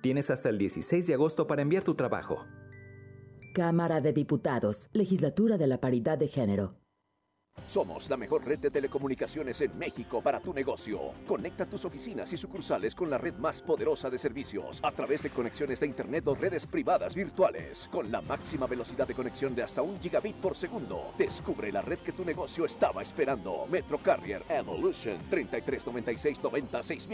[0.00, 2.46] Tienes hasta el 16 de agosto para enviar tu trabajo.
[3.54, 6.77] Cámara de Diputados, Legislatura de la Paridad de Género.
[7.66, 11.12] Somos la mejor red de telecomunicaciones en México para tu negocio.
[11.26, 15.30] Conecta tus oficinas y sucursales con la red más poderosa de servicios a través de
[15.30, 19.82] conexiones de Internet o redes privadas virtuales con la máxima velocidad de conexión de hasta
[19.82, 21.12] un gigabit por segundo.
[21.18, 23.66] Descubre la red que tu negocio estaba esperando.
[23.70, 27.08] Metro Carrier Evolution 3396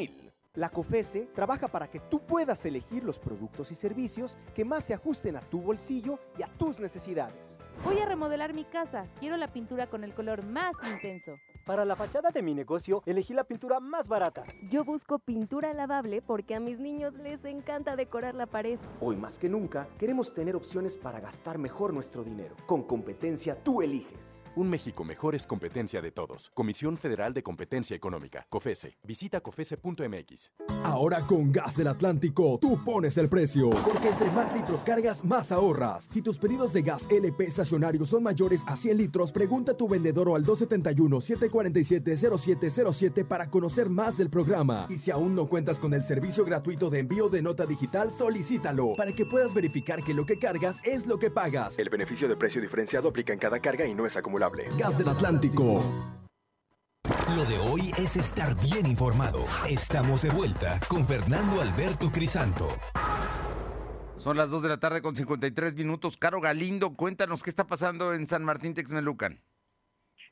[0.55, 4.95] La COFESE trabaja para que tú puedas elegir los productos y servicios que más se
[4.95, 7.54] ajusten a tu bolsillo y a tus necesidades.
[7.83, 9.07] Voy a remodelar mi casa.
[9.19, 11.41] Quiero la pintura con el color más intenso.
[11.65, 14.43] Para la fachada de mi negocio, elegí la pintura más barata.
[14.71, 18.79] Yo busco pintura lavable porque a mis niños les encanta decorar la pared.
[19.01, 22.55] Hoy más que nunca, queremos tener opciones para gastar mejor nuestro dinero.
[22.67, 24.45] Con competencia tú eliges.
[24.57, 26.51] Un México mejor es competencia de todos.
[26.53, 28.47] Comisión Federal de Competencia Económica.
[28.51, 28.99] COFESE.
[29.03, 30.53] Visita COFESE.mx.
[30.85, 33.71] Ahora con Gas del Atlántico, tú pones el precio.
[33.71, 36.05] Porque entre más litros cargas, más ahorras.
[36.05, 39.89] Si tus pedidos de gas LP estacionarios son mayores a 100 litros, pregunta a tu
[39.89, 44.87] vendedor o al 271 7 470707 para conocer más del programa.
[44.89, 48.93] Y si aún no cuentas con el servicio gratuito de envío de nota digital, solicítalo
[48.97, 51.79] para que puedas verificar que lo que cargas es lo que pagas.
[51.79, 54.69] El beneficio de precio diferenciado aplica en cada carga y no es acumulable.
[54.77, 55.83] Gas del Atlántico.
[57.37, 59.45] Lo de hoy es estar bien informado.
[59.69, 62.67] Estamos de vuelta con Fernando Alberto Crisanto.
[64.17, 66.17] Son las 2 de la tarde con 53 minutos.
[66.17, 69.41] Caro Galindo, cuéntanos qué está pasando en San Martín Texmelucan.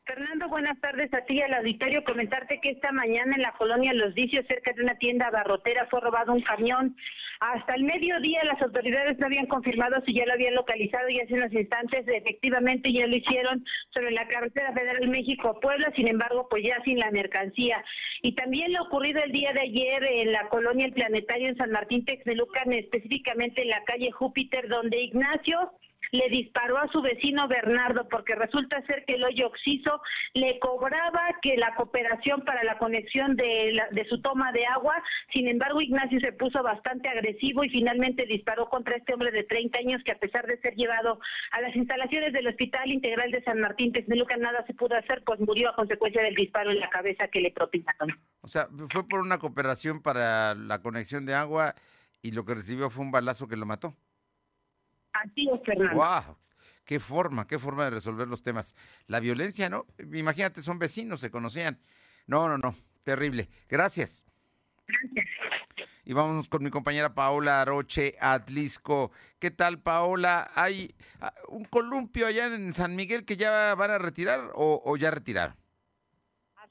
[0.05, 2.03] Fernando, buenas tardes a ti y al auditorio.
[2.03, 6.00] Comentarte que esta mañana en la colonia Los Vicios, cerca de una tienda abarrotera, fue
[6.00, 6.96] robado un camión.
[7.38, 11.34] Hasta el mediodía las autoridades no habían confirmado si ya lo habían localizado y hace
[11.34, 16.82] unos instantes efectivamente ya lo hicieron sobre la carretera federal México-Puebla, sin embargo pues ya
[16.84, 17.84] sin la mercancía.
[18.22, 21.70] Y también lo ocurrido el día de ayer en la colonia El Planetario en San
[21.70, 25.72] Martín Texmelucan, específicamente en la calle Júpiter, donde Ignacio
[26.12, 30.00] le disparó a su vecino Bernardo porque resulta ser que el hoyo oxiso
[30.34, 34.94] le cobraba que la cooperación para la conexión de, de su toma de agua.
[35.32, 39.78] Sin embargo, Ignacio se puso bastante agresivo y finalmente disparó contra este hombre de 30
[39.78, 41.18] años que a pesar de ser llevado
[41.50, 45.40] a las instalaciones del Hospital Integral de San Martín Texmelucan nada se pudo hacer, pues
[45.40, 48.20] murió a consecuencia del disparo en la cabeza que le propinaron.
[48.42, 51.74] O sea, fue por una cooperación para la conexión de agua
[52.20, 53.96] y lo que recibió fue un balazo que lo mató.
[55.22, 55.94] Así es, Fernando.
[55.96, 56.36] ¡Wow!
[56.84, 58.74] Qué forma, qué forma de resolver los temas.
[59.06, 59.86] La violencia, ¿no?
[60.12, 61.78] Imagínate, son vecinos, se conocían.
[62.26, 63.48] No, no, no, terrible.
[63.68, 64.24] Gracias.
[64.86, 65.26] Gracias.
[66.04, 69.12] Y vámonos con mi compañera Paola Aroche Atlisco.
[69.38, 70.50] ¿Qué tal, Paola?
[70.56, 74.96] ¿Hay ah, un columpio allá en San Miguel que ya van a retirar o, o
[74.96, 75.61] ya retiraron?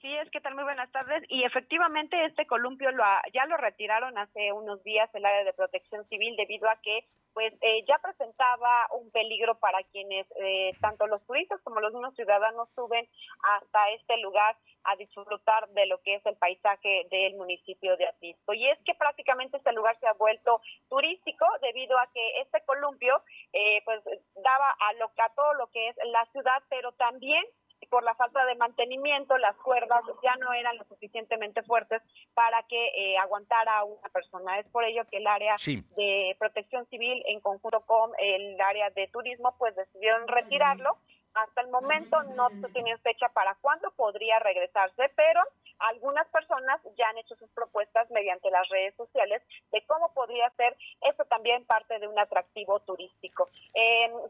[0.01, 0.55] Así es, ¿qué tal?
[0.55, 1.23] Muy buenas tardes.
[1.29, 3.03] Y efectivamente este columpio lo
[3.35, 7.53] ya lo retiraron hace unos días el área de protección civil debido a que pues
[7.61, 12.67] eh, ya presentaba un peligro para quienes eh, tanto los turistas como los mismos ciudadanos
[12.73, 13.07] suben
[13.43, 18.55] hasta este lugar a disfrutar de lo que es el paisaje del municipio de Atisco.
[18.55, 23.21] Y es que prácticamente este lugar se ha vuelto turístico debido a que este columpio
[23.53, 27.45] eh, pues daba a, lo, a todo lo que es la ciudad, pero también
[27.87, 32.01] por la falta de mantenimiento, las cuerdas ya no eran lo suficientemente fuertes
[32.33, 34.59] para que eh, aguantara a una persona.
[34.59, 39.07] Es por ello que el área de protección civil, en conjunto con el área de
[39.07, 40.97] turismo, pues decidieron retirarlo.
[41.33, 45.41] Hasta el momento no se tiene fecha para cuándo podría regresarse, pero
[45.79, 50.75] algunas personas ya han hecho sus propuestas mediante las redes sociales de cómo podría ser
[51.01, 53.49] eso también parte de un atractivo turístico.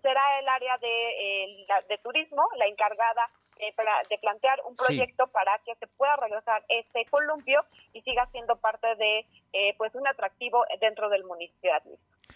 [0.01, 3.29] será el área de, eh, de turismo la encargada
[3.61, 3.75] eh,
[4.09, 8.95] de plantear un proyecto para que se pueda regresar este columpio y siga siendo parte
[8.95, 11.71] de eh, pues un atractivo dentro del municipio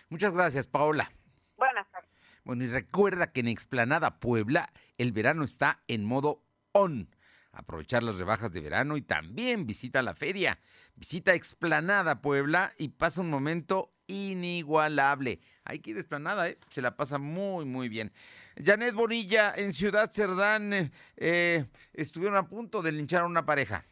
[0.09, 1.09] Muchas gracias, Paola.
[1.57, 2.14] Buenas tardes.
[2.45, 6.43] Bueno, y recuerda que en Explanada Puebla el verano está en modo
[6.73, 7.09] on.
[7.51, 10.59] Aprovechar las rebajas de verano y también visita la feria.
[10.95, 15.39] Visita Explanada Puebla y pasa un momento inigualable.
[15.63, 16.59] Hay que ir a Explanada, ¿eh?
[16.69, 18.13] se la pasa muy, muy bien.
[18.63, 23.87] Janet Bonilla, en Ciudad Cerdán, eh, estuvieron a punto de linchar a una pareja.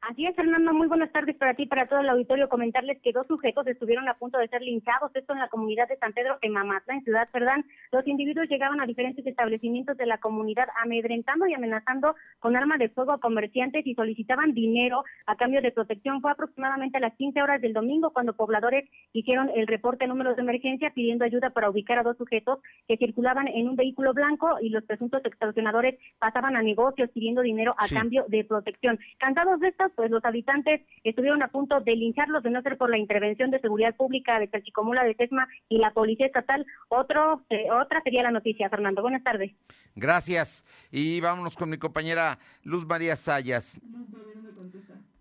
[0.00, 0.72] Así es, Fernando.
[0.72, 2.48] Muy buenas tardes para ti, para todo el auditorio.
[2.48, 5.96] Comentarles que dos sujetos estuvieron a punto de ser linchados, esto en la comunidad de
[5.96, 7.64] San Pedro de Mamatla, en Ciudad Cerdán.
[7.90, 12.90] Los individuos llegaban a diferentes establecimientos de la comunidad amedrentando y amenazando con arma de
[12.90, 16.20] fuego a comerciantes y solicitaban dinero a cambio de protección.
[16.20, 20.42] Fue aproximadamente a las 15 horas del domingo cuando pobladores hicieron el reporte números de
[20.42, 24.68] emergencia pidiendo ayuda para ubicar a dos sujetos que circulaban en un vehículo blanco y
[24.68, 29.00] los presuntos extorsionadores pasaban a negocios pidiendo dinero a cambio de protección.
[29.18, 32.90] Cansados de esta pues los habitantes estuvieron a punto de lincharlos de no ser por
[32.90, 36.66] la intervención de seguridad pública de Calchicomula de Tesma y la Policía Estatal.
[36.88, 39.02] Otro, eh, otra sería la noticia, Fernando.
[39.02, 39.52] Buenas tardes.
[39.94, 40.64] Gracias.
[40.90, 43.80] Y vámonos con mi compañera Luz María Sayas.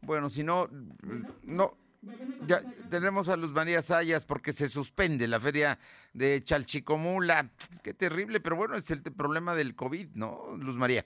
[0.02, 0.68] Bueno, si no,
[1.44, 1.74] no.
[2.46, 5.80] Ya tenemos a Luz María Sayas porque se suspende la feria
[6.14, 7.50] de Chalchicomula.
[7.84, 11.06] Qué terrible, pero bueno, es el problema del COVID, ¿no, Luz María?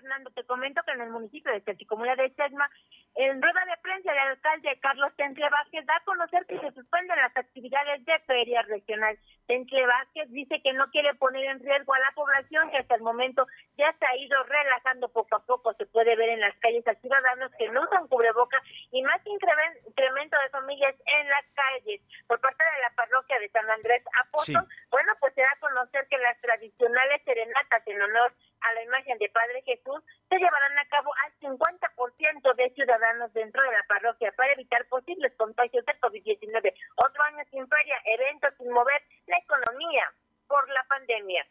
[0.00, 2.70] Fernando, te comento que en el municipio de Chachicomula de Sesma,
[3.16, 7.16] en rueda de prensa, el alcalde Carlos Tentle Vázquez da a conocer que se suspenden
[7.16, 9.18] las actividades de feria regional.
[9.46, 13.02] Tentle Vázquez dice que no quiere poner en riesgo a la población, que hasta el
[13.02, 13.46] momento
[13.76, 15.74] ya se ha ido relajando poco a poco.
[15.74, 18.56] Se puede ver en las calles a ciudadanos que no usan cubreboca
[18.92, 22.00] y más incremento de familias en las calles.
[22.26, 26.06] Por parte de la parroquia de San Andrés Apóstol, bueno, pues se da a conocer
[26.08, 30.88] que las tradicionales serenatas en honor a la imagen de Padre Jesús se llevarán a
[30.88, 36.74] cabo al 50% de ciudadanos dentro de la parroquia para evitar posibles contagios de COVID-19.
[36.96, 40.12] Otro año sin feria, eventos sin mover la economía
[40.46, 41.46] por la pandemia.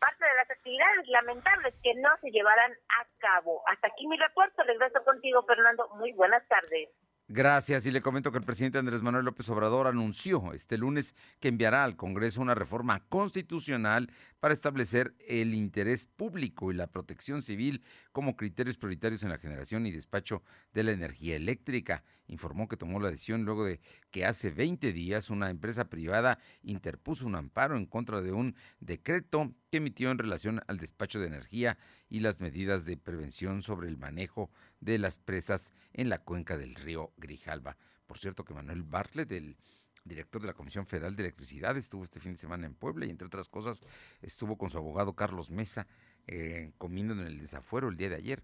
[0.00, 3.62] Parte de las actividades lamentables que no se llevarán a cabo.
[3.68, 4.62] Hasta aquí mi reporte.
[4.64, 5.88] Regreso contigo, Fernando.
[5.94, 6.90] Muy buenas tardes.
[7.34, 7.86] Gracias.
[7.86, 11.82] Y le comento que el presidente Andrés Manuel López Obrador anunció este lunes que enviará
[11.82, 18.36] al Congreso una reforma constitucional para establecer el interés público y la protección civil como
[18.36, 20.42] criterios prioritarios en la generación y despacho
[20.74, 22.04] de la energía eléctrica.
[22.26, 23.80] Informó que tomó la decisión luego de
[24.10, 29.54] que hace 20 días una empresa privada interpuso un amparo en contra de un decreto
[29.70, 31.78] que emitió en relación al despacho de energía
[32.10, 36.74] y las medidas de prevención sobre el manejo de las presas en la cuenca del
[36.74, 37.76] río Grijalba.
[38.06, 39.56] Por cierto que Manuel Bartlett, el
[40.04, 43.10] director de la Comisión Federal de Electricidad, estuvo este fin de semana en Puebla y
[43.10, 43.80] entre otras cosas
[44.20, 45.86] estuvo con su abogado Carlos Mesa
[46.26, 48.42] eh, comiendo en el desafuero el día de ayer.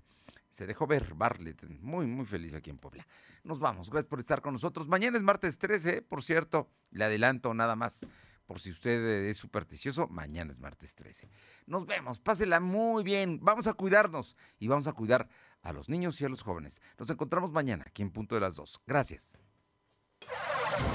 [0.50, 3.06] Se dejó ver Bartlett, muy, muy feliz aquí en Puebla.
[3.44, 4.88] Nos vamos, gracias por estar con nosotros.
[4.88, 8.06] Mañana es martes 13, por cierto, le adelanto nada más.
[8.48, 11.28] Por si usted es supersticioso, mañana es martes 13.
[11.66, 13.40] Nos vemos, pásela muy bien.
[13.42, 15.28] Vamos a cuidarnos y vamos a cuidar
[15.60, 16.80] a los niños y a los jóvenes.
[16.98, 18.80] Nos encontramos mañana aquí en punto de las dos.
[18.86, 19.38] Gracias.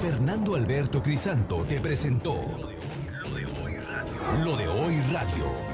[0.00, 2.34] Fernando Alberto Crisanto te presentó
[3.22, 4.44] Lo de hoy radio.
[4.44, 5.73] Lo de hoy radio.